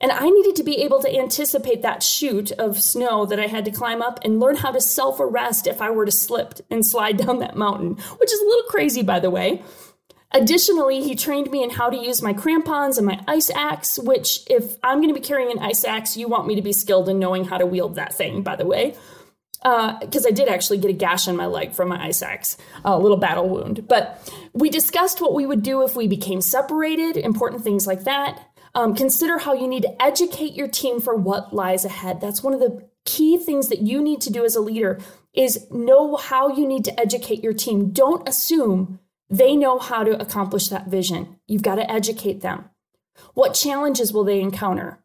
And 0.00 0.10
I 0.10 0.30
needed 0.30 0.56
to 0.56 0.62
be 0.62 0.82
able 0.82 1.00
to 1.02 1.14
anticipate 1.14 1.82
that 1.82 2.02
chute 2.02 2.52
of 2.52 2.80
snow 2.80 3.26
that 3.26 3.38
I 3.38 3.46
had 3.46 3.66
to 3.66 3.70
climb 3.70 4.00
up 4.00 4.18
and 4.24 4.40
learn 4.40 4.56
how 4.56 4.72
to 4.72 4.80
self 4.80 5.20
arrest 5.20 5.66
if 5.66 5.82
I 5.82 5.90
were 5.90 6.06
to 6.06 6.12
slip 6.12 6.54
and 6.70 6.86
slide 6.86 7.18
down 7.18 7.40
that 7.40 7.56
mountain, 7.56 7.96
which 8.16 8.32
is 8.32 8.40
a 8.40 8.44
little 8.44 8.70
crazy, 8.70 9.02
by 9.02 9.20
the 9.20 9.30
way. 9.30 9.62
Additionally, 10.32 11.02
he 11.02 11.16
trained 11.16 11.50
me 11.50 11.62
in 11.62 11.70
how 11.70 11.90
to 11.90 11.96
use 11.96 12.22
my 12.22 12.32
crampons 12.32 12.98
and 12.98 13.06
my 13.06 13.20
ice 13.26 13.50
axe, 13.50 13.98
which, 13.98 14.40
if 14.48 14.76
I'm 14.82 14.98
going 14.98 15.12
to 15.12 15.20
be 15.20 15.26
carrying 15.26 15.50
an 15.50 15.58
ice 15.58 15.84
axe, 15.84 16.16
you 16.16 16.28
want 16.28 16.46
me 16.46 16.54
to 16.54 16.62
be 16.62 16.72
skilled 16.72 17.08
in 17.08 17.18
knowing 17.18 17.44
how 17.44 17.58
to 17.58 17.66
wield 17.66 17.96
that 17.96 18.14
thing, 18.14 18.42
by 18.42 18.54
the 18.54 18.64
way. 18.64 18.94
Because 19.62 20.24
uh, 20.24 20.28
I 20.28 20.30
did 20.30 20.48
actually 20.48 20.78
get 20.78 20.90
a 20.90 20.94
gash 20.94 21.28
on 21.28 21.36
my 21.36 21.46
leg 21.46 21.72
from 21.72 21.88
my 21.88 22.02
ice 22.02 22.22
axe, 22.22 22.56
a 22.84 22.98
little 22.98 23.18
battle 23.18 23.48
wound. 23.48 23.88
But 23.88 24.32
we 24.54 24.70
discussed 24.70 25.20
what 25.20 25.34
we 25.34 25.44
would 25.44 25.62
do 25.62 25.82
if 25.84 25.96
we 25.96 26.06
became 26.06 26.40
separated, 26.40 27.16
important 27.18 27.62
things 27.62 27.86
like 27.86 28.04
that. 28.04 28.49
Um, 28.74 28.94
consider 28.94 29.38
how 29.38 29.52
you 29.52 29.66
need 29.66 29.82
to 29.82 30.02
educate 30.02 30.54
your 30.54 30.68
team 30.68 31.00
for 31.00 31.14
what 31.14 31.54
lies 31.54 31.84
ahead. 31.84 32.20
That's 32.20 32.42
one 32.42 32.54
of 32.54 32.60
the 32.60 32.88
key 33.04 33.36
things 33.36 33.68
that 33.68 33.80
you 33.80 34.00
need 34.00 34.20
to 34.22 34.30
do 34.30 34.44
as 34.44 34.54
a 34.54 34.60
leader 34.60 35.00
is 35.34 35.66
know 35.70 36.16
how 36.16 36.54
you 36.54 36.66
need 36.66 36.84
to 36.84 37.00
educate 37.00 37.42
your 37.42 37.52
team. 37.52 37.90
Don't 37.90 38.28
assume 38.28 39.00
they 39.28 39.56
know 39.56 39.78
how 39.78 40.04
to 40.04 40.20
accomplish 40.20 40.68
that 40.68 40.88
vision. 40.88 41.36
You've 41.46 41.62
got 41.62 41.76
to 41.76 41.90
educate 41.90 42.40
them. 42.40 42.70
What 43.34 43.54
challenges 43.54 44.12
will 44.12 44.24
they 44.24 44.40
encounter 44.40 45.02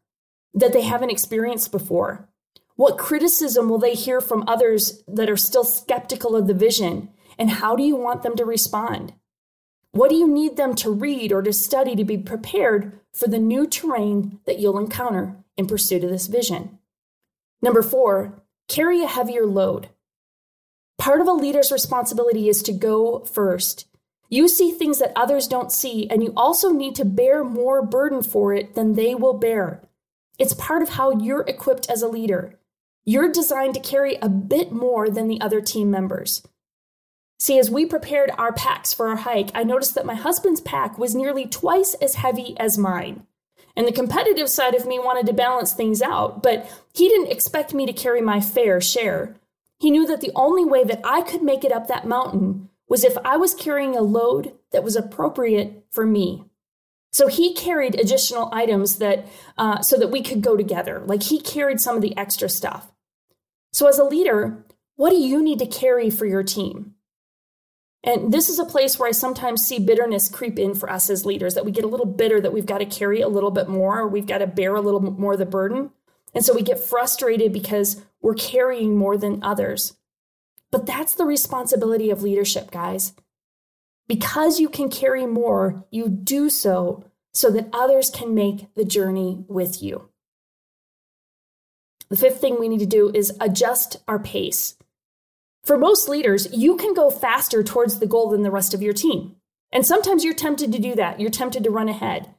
that 0.54 0.72
they 0.72 0.82
haven't 0.82 1.10
experienced 1.10 1.70
before? 1.70 2.28
What 2.76 2.98
criticism 2.98 3.68
will 3.68 3.78
they 3.78 3.94
hear 3.94 4.20
from 4.20 4.44
others 4.46 5.02
that 5.08 5.30
are 5.30 5.36
still 5.36 5.64
skeptical 5.64 6.36
of 6.36 6.46
the 6.46 6.54
vision? 6.54 7.10
And 7.38 7.50
how 7.50 7.76
do 7.76 7.82
you 7.82 7.96
want 7.96 8.22
them 8.22 8.36
to 8.36 8.44
respond? 8.44 9.14
What 9.92 10.10
do 10.10 10.16
you 10.16 10.28
need 10.28 10.56
them 10.56 10.74
to 10.76 10.90
read 10.90 11.32
or 11.32 11.40
to 11.42 11.52
study 11.52 11.96
to 11.96 12.04
be 12.04 12.18
prepared 12.18 13.00
for 13.16 13.28
the 13.28 13.38
new 13.38 13.66
terrain 13.66 14.40
that 14.44 14.58
you'll 14.58 14.78
encounter 14.78 15.36
in 15.56 15.66
pursuit 15.66 16.04
of 16.04 16.10
this 16.10 16.26
vision? 16.26 16.78
Number 17.62 17.82
four, 17.82 18.42
carry 18.68 19.02
a 19.02 19.08
heavier 19.08 19.46
load. 19.46 19.88
Part 20.98 21.20
of 21.20 21.28
a 21.28 21.32
leader's 21.32 21.72
responsibility 21.72 22.48
is 22.48 22.62
to 22.62 22.72
go 22.72 23.20
first. 23.20 23.86
You 24.28 24.48
see 24.48 24.70
things 24.70 24.98
that 24.98 25.12
others 25.14 25.46
don't 25.46 25.72
see, 25.72 26.08
and 26.10 26.22
you 26.22 26.32
also 26.36 26.72
need 26.72 26.94
to 26.96 27.04
bear 27.04 27.44
more 27.44 27.80
burden 27.80 28.22
for 28.22 28.52
it 28.52 28.74
than 28.74 28.94
they 28.94 29.14
will 29.14 29.34
bear. 29.34 29.82
It's 30.38 30.54
part 30.54 30.82
of 30.82 30.90
how 30.90 31.12
you're 31.12 31.44
equipped 31.46 31.88
as 31.88 32.02
a 32.02 32.08
leader. 32.08 32.58
You're 33.04 33.30
designed 33.30 33.74
to 33.74 33.80
carry 33.80 34.16
a 34.16 34.28
bit 34.28 34.72
more 34.72 35.08
than 35.08 35.28
the 35.28 35.40
other 35.40 35.60
team 35.60 35.90
members. 35.90 36.42
See, 37.38 37.58
as 37.58 37.70
we 37.70 37.84
prepared 37.84 38.30
our 38.38 38.52
packs 38.52 38.94
for 38.94 39.08
our 39.08 39.16
hike, 39.16 39.50
I 39.54 39.62
noticed 39.62 39.94
that 39.94 40.06
my 40.06 40.14
husband's 40.14 40.60
pack 40.60 40.98
was 40.98 41.14
nearly 41.14 41.46
twice 41.46 41.94
as 41.94 42.14
heavy 42.14 42.58
as 42.58 42.78
mine. 42.78 43.26
And 43.76 43.86
the 43.86 43.92
competitive 43.92 44.48
side 44.48 44.74
of 44.74 44.86
me 44.86 44.98
wanted 44.98 45.26
to 45.26 45.34
balance 45.34 45.74
things 45.74 46.00
out, 46.00 46.42
but 46.42 46.66
he 46.94 47.08
didn't 47.08 47.30
expect 47.30 47.74
me 47.74 47.84
to 47.84 47.92
carry 47.92 48.22
my 48.22 48.40
fair 48.40 48.80
share. 48.80 49.36
He 49.78 49.90
knew 49.90 50.06
that 50.06 50.22
the 50.22 50.32
only 50.34 50.64
way 50.64 50.82
that 50.84 51.00
I 51.04 51.20
could 51.20 51.42
make 51.42 51.62
it 51.62 51.72
up 51.72 51.88
that 51.88 52.06
mountain 52.06 52.70
was 52.88 53.04
if 53.04 53.18
I 53.22 53.36
was 53.36 53.54
carrying 53.54 53.94
a 53.94 54.00
load 54.00 54.54
that 54.72 54.82
was 54.82 54.96
appropriate 54.96 55.84
for 55.90 56.06
me. 56.06 56.44
So 57.12 57.28
he 57.28 57.54
carried 57.54 57.98
additional 57.98 58.48
items 58.52 58.96
that 58.96 59.26
uh, 59.58 59.82
so 59.82 59.96
that 59.98 60.10
we 60.10 60.22
could 60.22 60.40
go 60.40 60.56
together. 60.56 61.02
Like 61.04 61.24
he 61.24 61.40
carried 61.40 61.80
some 61.80 61.96
of 61.96 62.02
the 62.02 62.16
extra 62.16 62.48
stuff. 62.48 62.90
So 63.72 63.86
as 63.88 63.98
a 63.98 64.04
leader, 64.04 64.64
what 64.96 65.10
do 65.10 65.16
you 65.16 65.42
need 65.42 65.58
to 65.58 65.66
carry 65.66 66.08
for 66.08 66.24
your 66.24 66.42
team? 66.42 66.95
And 68.06 68.32
this 68.32 68.48
is 68.48 68.60
a 68.60 68.64
place 68.64 68.98
where 68.98 69.08
I 69.08 69.12
sometimes 69.12 69.66
see 69.66 69.80
bitterness 69.80 70.28
creep 70.28 70.60
in 70.60 70.74
for 70.74 70.88
us 70.88 71.10
as 71.10 71.26
leaders, 71.26 71.54
that 71.54 71.64
we 71.64 71.72
get 71.72 71.84
a 71.84 71.88
little 71.88 72.06
bitter 72.06 72.40
that 72.40 72.52
we've 72.52 72.64
got 72.64 72.78
to 72.78 72.86
carry 72.86 73.20
a 73.20 73.28
little 73.28 73.50
bit 73.50 73.68
more, 73.68 73.98
or 73.98 74.08
we've 74.08 74.28
got 74.28 74.38
to 74.38 74.46
bear 74.46 74.76
a 74.76 74.80
little 74.80 75.00
more 75.00 75.32
of 75.32 75.40
the 75.40 75.44
burden. 75.44 75.90
And 76.32 76.44
so 76.44 76.54
we 76.54 76.62
get 76.62 76.78
frustrated 76.78 77.52
because 77.52 78.02
we're 78.22 78.34
carrying 78.34 78.96
more 78.96 79.16
than 79.16 79.42
others. 79.42 79.94
But 80.70 80.86
that's 80.86 81.14
the 81.14 81.24
responsibility 81.24 82.10
of 82.10 82.22
leadership, 82.22 82.70
guys. 82.70 83.12
Because 84.06 84.60
you 84.60 84.68
can 84.68 84.88
carry 84.88 85.26
more, 85.26 85.84
you 85.90 86.08
do 86.08 86.48
so 86.48 87.04
so 87.34 87.50
that 87.50 87.68
others 87.72 88.08
can 88.10 88.34
make 88.34 88.72
the 88.76 88.84
journey 88.84 89.44
with 89.48 89.82
you. 89.82 90.10
The 92.08 92.16
fifth 92.16 92.40
thing 92.40 92.60
we 92.60 92.68
need 92.68 92.78
to 92.78 92.86
do 92.86 93.10
is 93.12 93.36
adjust 93.40 93.96
our 94.06 94.20
pace. 94.20 94.76
For 95.66 95.76
most 95.76 96.08
leaders, 96.08 96.46
you 96.52 96.76
can 96.76 96.94
go 96.94 97.10
faster 97.10 97.64
towards 97.64 97.98
the 97.98 98.06
goal 98.06 98.30
than 98.30 98.44
the 98.44 98.52
rest 98.52 98.72
of 98.72 98.82
your 98.82 98.92
team. 98.92 99.34
And 99.72 99.84
sometimes 99.84 100.24
you're 100.24 100.32
tempted 100.32 100.70
to 100.70 100.78
do 100.78 100.94
that. 100.94 101.18
You're 101.18 101.28
tempted 101.28 101.64
to 101.64 101.70
run 101.70 101.88
ahead. 101.88 102.32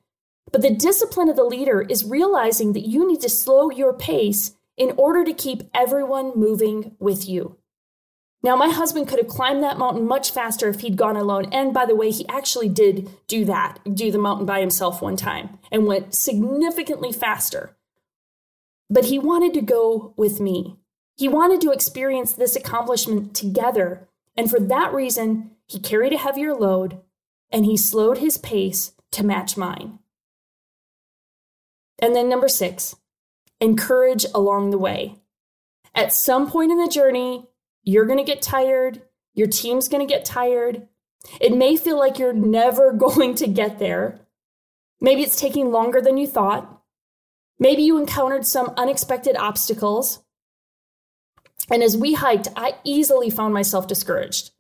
But 0.49 0.61
the 0.61 0.73
discipline 0.73 1.27
of 1.27 1.35
the 1.35 1.43
leader 1.43 1.81
is 1.81 2.05
realizing 2.05 2.71
that 2.71 2.87
you 2.87 3.05
need 3.05 3.19
to 3.19 3.29
slow 3.29 3.69
your 3.69 3.91
pace 3.91 4.55
in 4.77 4.93
order 4.95 5.25
to 5.25 5.33
keep 5.33 5.63
everyone 5.73 6.39
moving 6.39 6.95
with 6.99 7.27
you. 7.27 7.57
Now, 8.43 8.55
my 8.55 8.69
husband 8.69 9.09
could 9.09 9.19
have 9.19 9.27
climbed 9.27 9.61
that 9.61 9.77
mountain 9.77 10.07
much 10.07 10.31
faster 10.31 10.69
if 10.69 10.79
he'd 10.79 10.95
gone 10.95 11.17
alone. 11.17 11.49
And 11.51 11.73
by 11.73 11.85
the 11.85 11.97
way, 11.97 12.11
he 12.11 12.25
actually 12.29 12.69
did 12.69 13.09
do 13.27 13.43
that, 13.43 13.79
do 13.93 14.09
the 14.09 14.17
mountain 14.17 14.45
by 14.45 14.61
himself 14.61 15.01
one 15.01 15.17
time 15.17 15.59
and 15.69 15.85
went 15.85 16.15
significantly 16.15 17.11
faster. 17.11 17.75
But 18.89 19.05
he 19.05 19.19
wanted 19.19 19.53
to 19.55 19.61
go 19.61 20.13
with 20.15 20.39
me. 20.39 20.77
He 21.17 21.27
wanted 21.27 21.61
to 21.61 21.71
experience 21.71 22.33
this 22.33 22.55
accomplishment 22.55 23.35
together, 23.35 24.07
and 24.37 24.49
for 24.49 24.59
that 24.59 24.93
reason, 24.93 25.51
he 25.67 25.79
carried 25.79 26.13
a 26.13 26.17
heavier 26.17 26.53
load 26.53 27.01
and 27.51 27.65
he 27.65 27.75
slowed 27.77 28.19
his 28.19 28.37
pace 28.37 28.93
to 29.11 29.25
match 29.25 29.57
mine. 29.57 29.99
And 31.99 32.15
then, 32.15 32.29
number 32.29 32.47
six, 32.47 32.95
encourage 33.59 34.25
along 34.35 34.69
the 34.69 34.77
way. 34.77 35.15
At 35.95 36.13
some 36.13 36.49
point 36.49 36.71
in 36.71 36.77
the 36.77 36.87
journey, 36.87 37.47
you're 37.83 38.05
going 38.05 38.19
to 38.19 38.23
get 38.23 38.41
tired, 38.41 39.01
your 39.33 39.47
team's 39.47 39.87
going 39.87 40.05
to 40.05 40.13
get 40.13 40.25
tired. 40.25 40.87
It 41.41 41.55
may 41.55 41.75
feel 41.77 41.97
like 41.97 42.19
you're 42.19 42.33
never 42.33 42.91
going 43.07 43.33
to 43.35 43.47
get 43.47 43.79
there. 43.79 44.19
Maybe 45.01 45.23
it's 45.23 45.39
taking 45.39 45.71
longer 45.71 46.01
than 46.01 46.17
you 46.17 46.27
thought. 46.27 46.81
Maybe 47.59 47.81
you 47.81 47.97
encountered 47.97 48.45
some 48.45 48.73
unexpected 48.77 49.35
obstacles. 49.35 50.19
And 51.69 51.83
as 51.83 51.97
we 51.97 52.13
hiked, 52.13 52.47
I 52.55 52.75
easily 52.83 53.29
found 53.29 53.53
myself 53.53 53.87
discouraged. 53.87 54.51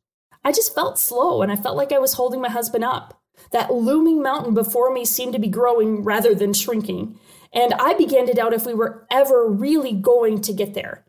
I 0.43 0.51
just 0.51 0.75
felt 0.75 0.99
slow 0.99 1.41
and 1.41 1.51
I 1.51 1.55
felt 1.55 1.77
like 1.77 1.91
I 1.91 1.99
was 1.99 2.13
holding 2.13 2.41
my 2.41 2.49
husband 2.49 2.83
up. 2.83 3.21
That 3.51 3.73
looming 3.73 4.21
mountain 4.21 4.53
before 4.53 4.91
me 4.93 5.05
seemed 5.05 5.33
to 5.33 5.39
be 5.39 5.47
growing 5.47 6.03
rather 6.03 6.33
than 6.33 6.53
shrinking. 6.53 7.19
And 7.53 7.73
I 7.73 7.93
began 7.93 8.25
to 8.27 8.33
doubt 8.33 8.53
if 8.53 8.65
we 8.65 8.73
were 8.73 9.05
ever 9.11 9.47
really 9.47 9.93
going 9.93 10.41
to 10.41 10.53
get 10.53 10.73
there. 10.73 11.05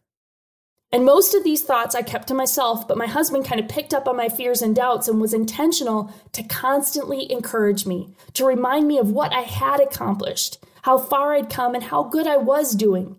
And 0.91 1.05
most 1.05 1.35
of 1.35 1.45
these 1.45 1.63
thoughts 1.63 1.95
I 1.95 2.03
kept 2.03 2.29
to 2.29 2.35
myself, 2.35 2.89
but 2.89 2.97
my 2.97 3.07
husband 3.07 3.45
kind 3.45 3.61
of 3.61 3.69
picked 3.69 3.93
up 3.93 4.09
on 4.09 4.17
my 4.17 4.29
fears 4.29 4.63
and 4.63 4.75
doubts 4.75 5.07
and 5.07 5.21
was 5.21 5.35
intentional 5.35 6.13
to 6.33 6.43
constantly 6.43 7.31
encourage 7.31 7.85
me, 7.85 8.15
to 8.33 8.47
remind 8.47 8.89
me 8.89 8.99
of 8.99 9.11
what 9.11 9.33
I 9.33 9.43
had 9.43 9.81
accomplished, 9.81 10.65
how 10.83 10.97
far 10.97 11.35
I'd 11.35 11.51
come, 11.51 11.75
and 11.75 11.85
how 11.85 12.05
good 12.05 12.27
I 12.27 12.39
was 12.39 12.75
doing. 12.75 13.19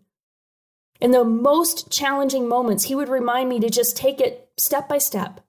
In 0.99 1.11
the 1.11 1.23
most 1.23 1.89
challenging 1.89 2.47
moments, 2.47 2.85
he 2.85 2.95
would 2.95 3.09
remind 3.09 3.49
me 3.49 3.59
to 3.61 3.69
just 3.69 3.95
take 3.95 4.19
it 4.19 4.49
step 4.57 4.89
by 4.89 4.97
step. 4.97 5.41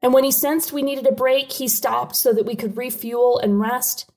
And 0.00 0.12
when 0.12 0.24
he 0.24 0.32
sensed 0.32 0.72
we 0.72 0.82
needed 0.82 1.06
a 1.06 1.12
break, 1.12 1.52
he 1.52 1.68
stopped 1.68 2.16
so 2.16 2.32
that 2.32 2.46
we 2.46 2.56
could 2.56 2.76
refuel 2.76 3.38
and 3.38 3.60
rest. 3.60 4.10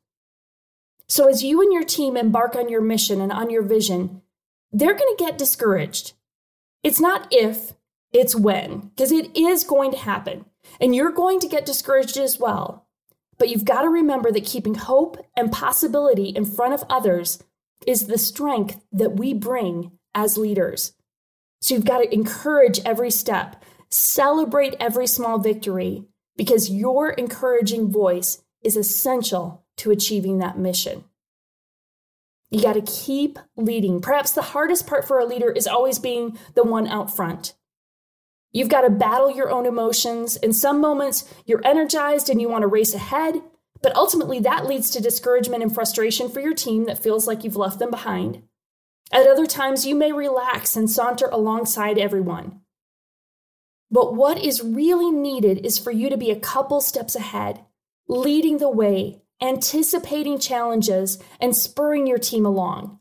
So, 1.08 1.28
as 1.30 1.44
you 1.44 1.62
and 1.62 1.72
your 1.72 1.84
team 1.84 2.18
embark 2.18 2.56
on 2.56 2.70
your 2.70 2.82
mission 2.82 3.22
and 3.22 3.32
on 3.32 3.52
your 3.52 3.62
vision, 3.62 4.22
they're 4.72 4.96
going 4.96 5.16
to 5.16 5.24
get 5.24 5.38
discouraged. 5.38 6.14
It's 6.84 7.00
not 7.00 7.28
if, 7.32 7.74
it's 8.12 8.36
when, 8.36 8.92
because 8.96 9.12
it 9.12 9.36
is 9.38 9.64
going 9.64 9.92
to 9.92 9.98
happen. 9.98 10.46
And 10.82 10.96
you're 10.96 11.12
going 11.12 11.40
to 11.42 11.48
get 11.48 11.66
discouraged 11.66 12.18
as 12.18 12.40
well. 12.40 12.88
But 13.38 13.50
you've 13.50 13.66
got 13.66 13.82
to 13.82 13.90
remember 13.90 14.32
that 14.32 14.46
keeping 14.46 14.76
hope 14.76 15.18
and 15.36 15.52
possibility 15.52 16.30
in 16.30 16.46
front 16.46 16.74
of 16.74 16.84
others 16.90 17.44
is 17.86 18.08
the 18.08 18.18
strength 18.18 18.84
that 18.92 19.18
we 19.18 19.34
bring 19.34 19.92
as 20.16 20.38
leaders. 20.38 20.94
So 21.62 21.76
you've 21.76 21.86
got 21.86 22.00
to 22.00 22.14
encourage 22.14 22.80
every 22.86 23.12
step, 23.12 23.64
celebrate 23.90 24.76
every 24.80 25.08
small 25.08 25.38
victory, 25.38 26.06
because 26.36 26.70
your 26.70 27.12
encouraging 27.12 27.92
voice 27.92 28.42
is 28.64 28.76
essential 28.76 29.64
to 29.78 29.92
achieving 29.92 30.40
that 30.40 30.58
mission. 30.58 31.04
You 32.50 32.62
got 32.62 32.74
to 32.74 32.82
keep 32.82 33.38
leading. 33.58 34.02
Perhaps 34.02 34.32
the 34.32 34.42
hardest 34.42 34.88
part 34.88 35.08
for 35.08 35.20
a 35.20 35.26
leader 35.26 35.52
is 35.52 35.68
always 35.68 36.00
being 36.00 36.38
the 36.54 36.64
one 36.64 36.88
out 36.88 37.16
front. 37.16 37.54
You've 38.52 38.70
got 38.70 38.82
to 38.82 38.90
battle 38.90 39.30
your 39.30 39.50
own 39.50 39.66
emotions. 39.66 40.38
In 40.38 40.54
some 40.54 40.80
moments, 40.80 41.26
you're 41.46 41.66
energized 41.66 42.30
and 42.30 42.40
you 42.40 42.48
want 42.48 42.62
to 42.62 42.68
race 42.68 42.94
ahead, 42.94 43.42
but 43.82 43.96
ultimately 43.96 44.40
that 44.40 44.66
leads 44.66 44.90
to 44.92 45.02
discouragement 45.02 45.64
and 45.64 45.74
frustration 45.74 46.30
for 46.30 46.40
your 46.40 46.54
team 46.54 46.86
that 46.86 47.02
feels 47.02 47.28
like 47.28 47.44
you've 47.44 47.58
left 47.58 47.80
them 47.80 47.92
behind. 47.92 48.44
At 49.12 49.28
other 49.28 49.46
times, 49.46 49.86
you 49.86 49.96
may 49.96 50.12
relax 50.12 50.76
and 50.76 50.90
saunter 50.90 51.28
alongside 51.32 51.98
everyone. 51.98 52.62
But 53.92 54.16
what 54.16 54.44
is 54.44 54.64
really 54.64 55.12
needed 55.12 55.66
is 55.66 55.78
for 55.78 55.92
you 55.92 56.10
to 56.10 56.18
be 56.18 56.32
a 56.32 56.40
couple 56.40 56.82
steps 56.82 57.16
ahead, 57.16 57.64
leading 58.08 58.58
the 58.58 58.70
way, 58.70 59.22
anticipating 59.42 60.40
challenges, 60.40 61.20
and 61.40 61.56
spurring 61.56 62.08
your 62.08 62.18
team 62.18 62.46
along. 62.46 63.00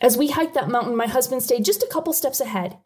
As 0.00 0.18
we 0.18 0.30
hiked 0.30 0.54
that 0.54 0.68
mountain, 0.68 0.96
my 0.96 1.06
husband 1.06 1.42
stayed 1.42 1.64
just 1.64 1.82
a 1.82 1.88
couple 1.88 2.12
steps 2.12 2.40
ahead. 2.40 2.78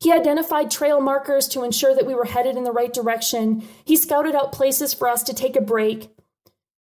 He 0.00 0.12
identified 0.12 0.70
trail 0.70 1.00
markers 1.00 1.48
to 1.48 1.62
ensure 1.62 1.94
that 1.94 2.06
we 2.06 2.14
were 2.14 2.26
headed 2.26 2.56
in 2.56 2.64
the 2.64 2.72
right 2.72 2.92
direction. 2.92 3.66
He 3.84 3.96
scouted 3.96 4.34
out 4.34 4.52
places 4.52 4.94
for 4.94 5.08
us 5.08 5.22
to 5.24 5.34
take 5.34 5.56
a 5.56 5.60
break. 5.60 6.10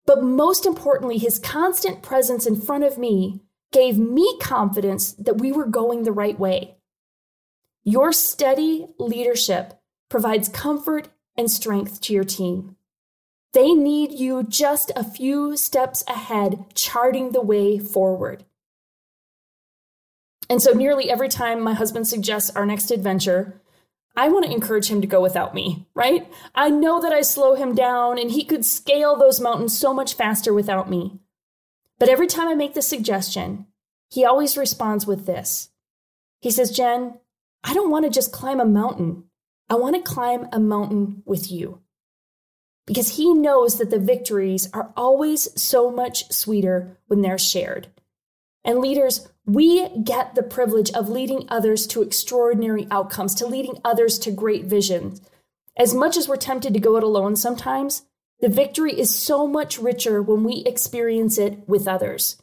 But 0.06 0.24
most 0.24 0.66
importantly, 0.66 1.18
his 1.18 1.40
constant 1.40 2.02
presence 2.02 2.46
in 2.46 2.60
front 2.60 2.84
of 2.84 2.98
me 2.98 3.42
gave 3.74 3.98
me 3.98 4.38
confidence 4.40 5.12
that 5.14 5.40
we 5.40 5.52
were 5.52 5.66
going 5.66 6.04
the 6.04 6.12
right 6.12 6.40
way. 6.40 6.78
Your 7.84 8.14
steady 8.14 8.88
leadership 8.98 9.82
provides 10.10 10.48
comfort 10.48 11.10
and 11.36 11.52
strength 11.52 12.00
to 12.02 12.14
your 12.14 12.24
team. 12.24 12.78
They 13.54 13.74
need 13.74 14.14
you 14.14 14.44
just 14.44 14.92
a 14.96 15.04
few 15.04 15.58
steps 15.58 16.04
ahead, 16.08 16.66
charting 16.76 17.32
the 17.32 17.42
way 17.42 17.78
forward. 17.78 18.46
And 20.50 20.62
so, 20.62 20.72
nearly 20.72 21.10
every 21.10 21.30
time 21.30 21.62
my 21.62 21.74
husband 21.74 22.08
suggests 22.08 22.56
our 22.56 22.66
next 22.66 22.92
adventure, 22.92 23.62
I 24.16 24.30
want 24.30 24.46
to 24.46 24.52
encourage 24.52 24.88
him 24.88 25.02
to 25.02 25.08
go 25.08 25.22
without 25.22 25.56
me, 25.56 25.88
right? 25.96 26.32
I 26.54 26.70
know 26.70 27.02
that 27.02 27.12
I 27.12 27.22
slow 27.22 27.56
him 27.56 27.74
down 27.74 28.20
and 28.20 28.32
he 28.32 28.44
could 28.44 28.66
scale 28.66 29.16
those 29.16 29.40
mountains 29.40 29.78
so 29.78 29.94
much 29.94 30.14
faster 30.14 30.54
without 30.54 30.90
me. 30.90 31.20
But 32.00 32.10
every 32.10 32.28
time 32.28 32.48
I 32.48 32.56
make 32.56 32.74
the 32.74 32.82
suggestion, 32.82 33.68
he 34.10 34.26
always 34.26 34.58
responds 34.58 35.08
with 35.08 35.26
this. 35.26 35.70
He 36.42 36.52
says, 36.52 36.72
Jen, 36.72 37.20
I 37.64 37.74
don't 37.74 37.90
want 37.90 38.06
to 38.06 38.12
just 38.12 38.32
climb 38.32 38.60
a 38.60 38.66
mountain. 38.66 39.26
I 39.70 39.76
want 39.76 39.96
to 39.96 40.02
climb 40.02 40.48
a 40.52 40.60
mountain 40.60 41.24
with 41.26 41.52
you 41.52 41.82
because 42.86 43.16
he 43.16 43.34
knows 43.34 43.78
that 43.78 43.90
the 43.90 44.00
victories 44.00 44.70
are 44.74 44.94
always 44.98 45.50
so 45.62 45.90
much 45.90 46.32
sweeter 46.32 46.98
when 47.08 47.22
they're 47.22 47.38
shared. 47.38 47.88
And 48.66 48.80
leaders, 48.80 49.28
we 49.46 49.90
get 50.00 50.36
the 50.36 50.44
privilege 50.44 50.92
of 50.92 51.10
leading 51.10 51.46
others 51.50 51.86
to 51.88 52.02
extraordinary 52.02 52.88
outcomes, 52.92 53.36
to 53.36 53.48
leading 53.48 53.80
others 53.84 54.18
to 54.20 54.32
great 54.32 54.66
visions. 54.66 55.22
As 55.78 55.94
much 55.94 56.18
as 56.18 56.28
we're 56.28 56.36
tempted 56.38 56.74
to 56.74 56.80
go 56.80 56.96
it 56.98 57.04
alone 57.04 57.36
sometimes, 57.36 58.04
the 58.44 58.50
victory 58.50 59.00
is 59.00 59.18
so 59.18 59.48
much 59.48 59.78
richer 59.80 60.22
when 60.22 60.44
we 60.44 60.66
experience 60.66 61.38
it 61.38 61.60
with 61.66 61.88
others. 61.88 62.42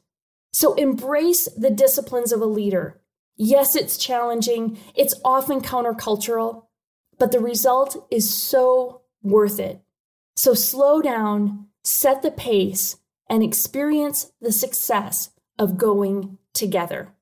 So 0.51 0.73
embrace 0.73 1.47
the 1.59 1.69
disciplines 1.69 2.33
of 2.33 2.41
a 2.41 2.47
leader. 2.47 3.03
Yes, 3.37 3.77
it's 3.77 3.99
challenging, 3.99 4.79
it's 4.95 5.13
often 5.27 5.61
countercultural, 5.61 6.65
but 7.19 7.33
the 7.33 7.39
result 7.39 8.07
is 8.11 8.35
so 8.35 9.03
worth 9.23 9.61
it. 9.61 9.83
So 10.37 10.55
slow 10.55 11.03
down, 11.03 11.67
set 11.85 12.23
the 12.23 12.31
pace, 12.31 12.97
and 13.29 13.43
experience 13.43 14.33
the 14.41 14.53
success 14.53 15.33
of 15.59 15.77
going 15.77 16.39
together. 16.55 17.13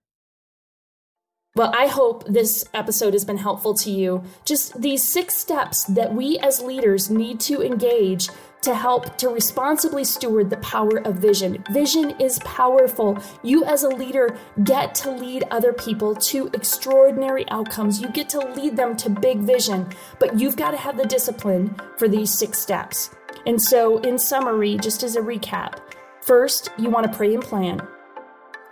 Well, 1.56 1.72
I 1.74 1.88
hope 1.88 2.24
this 2.26 2.64
episode 2.72 3.14
has 3.14 3.24
been 3.24 3.38
helpful 3.38 3.74
to 3.74 3.90
you. 3.90 4.22
Just 4.44 4.80
these 4.80 5.02
six 5.02 5.34
steps 5.34 5.82
that 5.86 6.14
we 6.14 6.38
as 6.38 6.60
leaders 6.60 7.10
need 7.10 7.40
to 7.40 7.60
engage 7.60 8.28
to 8.62 8.74
help 8.74 9.16
to 9.18 9.28
responsibly 9.28 10.04
steward 10.04 10.50
the 10.50 10.56
power 10.58 10.98
of 11.04 11.16
vision. 11.16 11.64
Vision 11.70 12.10
is 12.20 12.38
powerful. 12.40 13.18
You, 13.42 13.64
as 13.64 13.84
a 13.84 13.88
leader, 13.88 14.36
get 14.64 14.94
to 14.96 15.10
lead 15.10 15.44
other 15.50 15.72
people 15.72 16.14
to 16.14 16.48
extraordinary 16.52 17.48
outcomes. 17.50 18.00
You 18.00 18.08
get 18.08 18.28
to 18.30 18.38
lead 18.38 18.76
them 18.76 18.96
to 18.96 19.10
big 19.10 19.38
vision, 19.38 19.88
but 20.18 20.38
you've 20.38 20.56
got 20.56 20.72
to 20.72 20.76
have 20.76 20.96
the 20.96 21.06
discipline 21.06 21.76
for 21.96 22.08
these 22.08 22.36
six 22.36 22.58
steps. 22.58 23.10
And 23.46 23.60
so, 23.60 23.98
in 23.98 24.18
summary, 24.18 24.76
just 24.76 25.02
as 25.02 25.16
a 25.16 25.20
recap, 25.20 25.78
first, 26.22 26.70
you 26.78 26.90
want 26.90 27.10
to 27.10 27.16
pray 27.16 27.34
and 27.34 27.42
plan. 27.42 27.80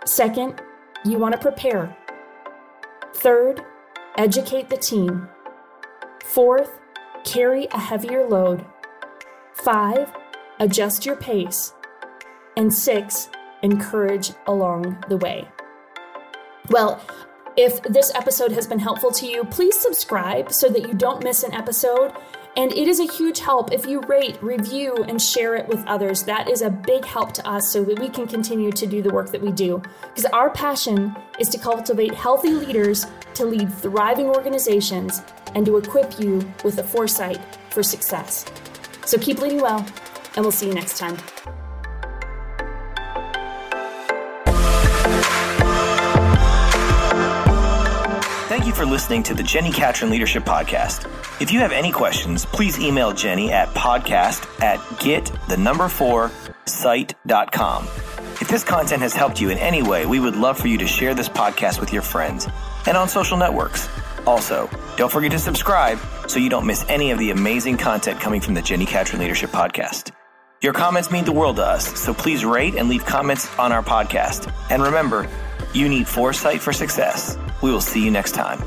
Second, 0.05 0.61
you 1.05 1.17
want 1.17 1.33
to 1.33 1.39
prepare. 1.39 1.95
Third, 3.15 3.63
educate 4.17 4.69
the 4.69 4.77
team. 4.77 5.27
Fourth, 6.25 6.79
carry 7.23 7.67
a 7.71 7.79
heavier 7.79 8.27
load. 8.27 8.65
Five, 9.67 10.13
adjust 10.61 11.05
your 11.05 11.17
pace. 11.17 11.73
And 12.55 12.73
six, 12.73 13.27
encourage 13.63 14.31
along 14.45 15.03
the 15.09 15.17
way. 15.17 15.45
Well, 16.69 17.05
if 17.57 17.83
this 17.83 18.09
episode 18.15 18.53
has 18.53 18.65
been 18.65 18.79
helpful 18.79 19.11
to 19.11 19.25
you, 19.25 19.43
please 19.43 19.77
subscribe 19.77 20.53
so 20.53 20.69
that 20.69 20.87
you 20.87 20.93
don't 20.93 21.21
miss 21.21 21.43
an 21.43 21.53
episode. 21.53 22.13
And 22.55 22.71
it 22.71 22.87
is 22.87 23.01
a 23.01 23.11
huge 23.11 23.41
help 23.41 23.73
if 23.73 23.85
you 23.85 23.99
rate, 24.07 24.41
review, 24.41 25.03
and 25.03 25.21
share 25.21 25.57
it 25.57 25.67
with 25.67 25.85
others. 25.85 26.23
That 26.23 26.49
is 26.49 26.61
a 26.61 26.69
big 26.69 27.03
help 27.03 27.33
to 27.33 27.45
us 27.45 27.69
so 27.69 27.83
that 27.83 27.99
we 27.99 28.07
can 28.07 28.25
continue 28.25 28.71
to 28.71 28.87
do 28.87 29.01
the 29.01 29.09
work 29.09 29.33
that 29.33 29.41
we 29.41 29.51
do. 29.51 29.81
Because 30.01 30.31
our 30.31 30.49
passion 30.49 31.13
is 31.39 31.49
to 31.49 31.57
cultivate 31.57 32.13
healthy 32.13 32.51
leaders 32.51 33.05
to 33.33 33.43
lead 33.43 33.73
thriving 33.73 34.27
organizations 34.27 35.23
and 35.55 35.65
to 35.65 35.75
equip 35.75 36.17
you 36.21 36.49
with 36.63 36.77
the 36.77 36.83
foresight 36.85 37.41
for 37.69 37.83
success. 37.83 38.45
So 39.07 39.17
keep 39.17 39.39
leading 39.39 39.61
well, 39.61 39.87
and 40.35 40.43
we'll 40.43 40.51
see 40.51 40.67
you 40.67 40.73
next 40.73 40.97
time. 40.97 41.15
Thank 48.49 48.65
you 48.65 48.73
for 48.73 48.85
listening 48.85 49.23
to 49.23 49.33
the 49.33 49.43
Jenni 49.43 49.73
Catron 49.73 50.11
Leadership 50.11 50.43
Podcast. 50.43 51.09
If 51.41 51.53
you 51.53 51.59
have 51.59 51.71
any 51.71 51.89
questions, 51.89 52.45
please 52.45 52.77
email 52.79 53.13
Jenni 53.13 53.49
at 53.49 53.69
podcast 53.69 54.45
at 54.61 54.99
get 54.99 55.31
the 55.47 55.55
number 55.55 55.87
four 55.87 56.29
site.com. 56.65 57.85
If 58.41 58.49
this 58.49 58.65
content 58.65 59.01
has 59.03 59.13
helped 59.13 59.39
you 59.39 59.49
in 59.51 59.57
any 59.57 59.83
way, 59.83 60.05
we 60.05 60.19
would 60.19 60.35
love 60.35 60.59
for 60.59 60.67
you 60.67 60.77
to 60.79 60.85
share 60.85 61.15
this 61.15 61.29
podcast 61.29 61.79
with 61.79 61.93
your 61.93 62.01
friends 62.01 62.45
and 62.85 62.97
on 62.97 63.07
social 63.07 63.37
networks. 63.37 63.87
Also, 64.25 64.69
don't 64.97 65.11
forget 65.11 65.31
to 65.31 65.39
subscribe 65.39 65.97
so 66.27 66.39
you 66.39 66.49
don't 66.49 66.65
miss 66.65 66.85
any 66.87 67.11
of 67.11 67.19
the 67.19 67.31
amazing 67.31 67.77
content 67.77 68.19
coming 68.19 68.41
from 68.41 68.53
the 68.53 68.61
Jenni 68.61 68.85
Catron 68.85 69.19
Leadership 69.21 69.49
Podcast. 69.49 70.11
Your 70.61 70.73
comments 70.73 71.11
mean 71.11 71.25
the 71.25 71.31
world 71.31 71.57
to 71.57 71.65
us, 71.65 71.99
so 71.99 72.13
please 72.13 72.43
rate 72.43 72.75
and 72.75 72.89
leave 72.89 73.05
comments 73.05 73.47
on 73.59 73.71
our 73.71 73.83
podcast. 73.83 74.51
And 74.71 74.81
remember, 74.81 75.29
you 75.73 75.87
need 75.87 76.07
foresight 76.07 76.61
for 76.61 76.73
success. 76.73 77.37
We 77.61 77.71
will 77.71 77.81
see 77.81 78.03
you 78.03 78.11
next 78.11 78.33
time. 78.33 78.63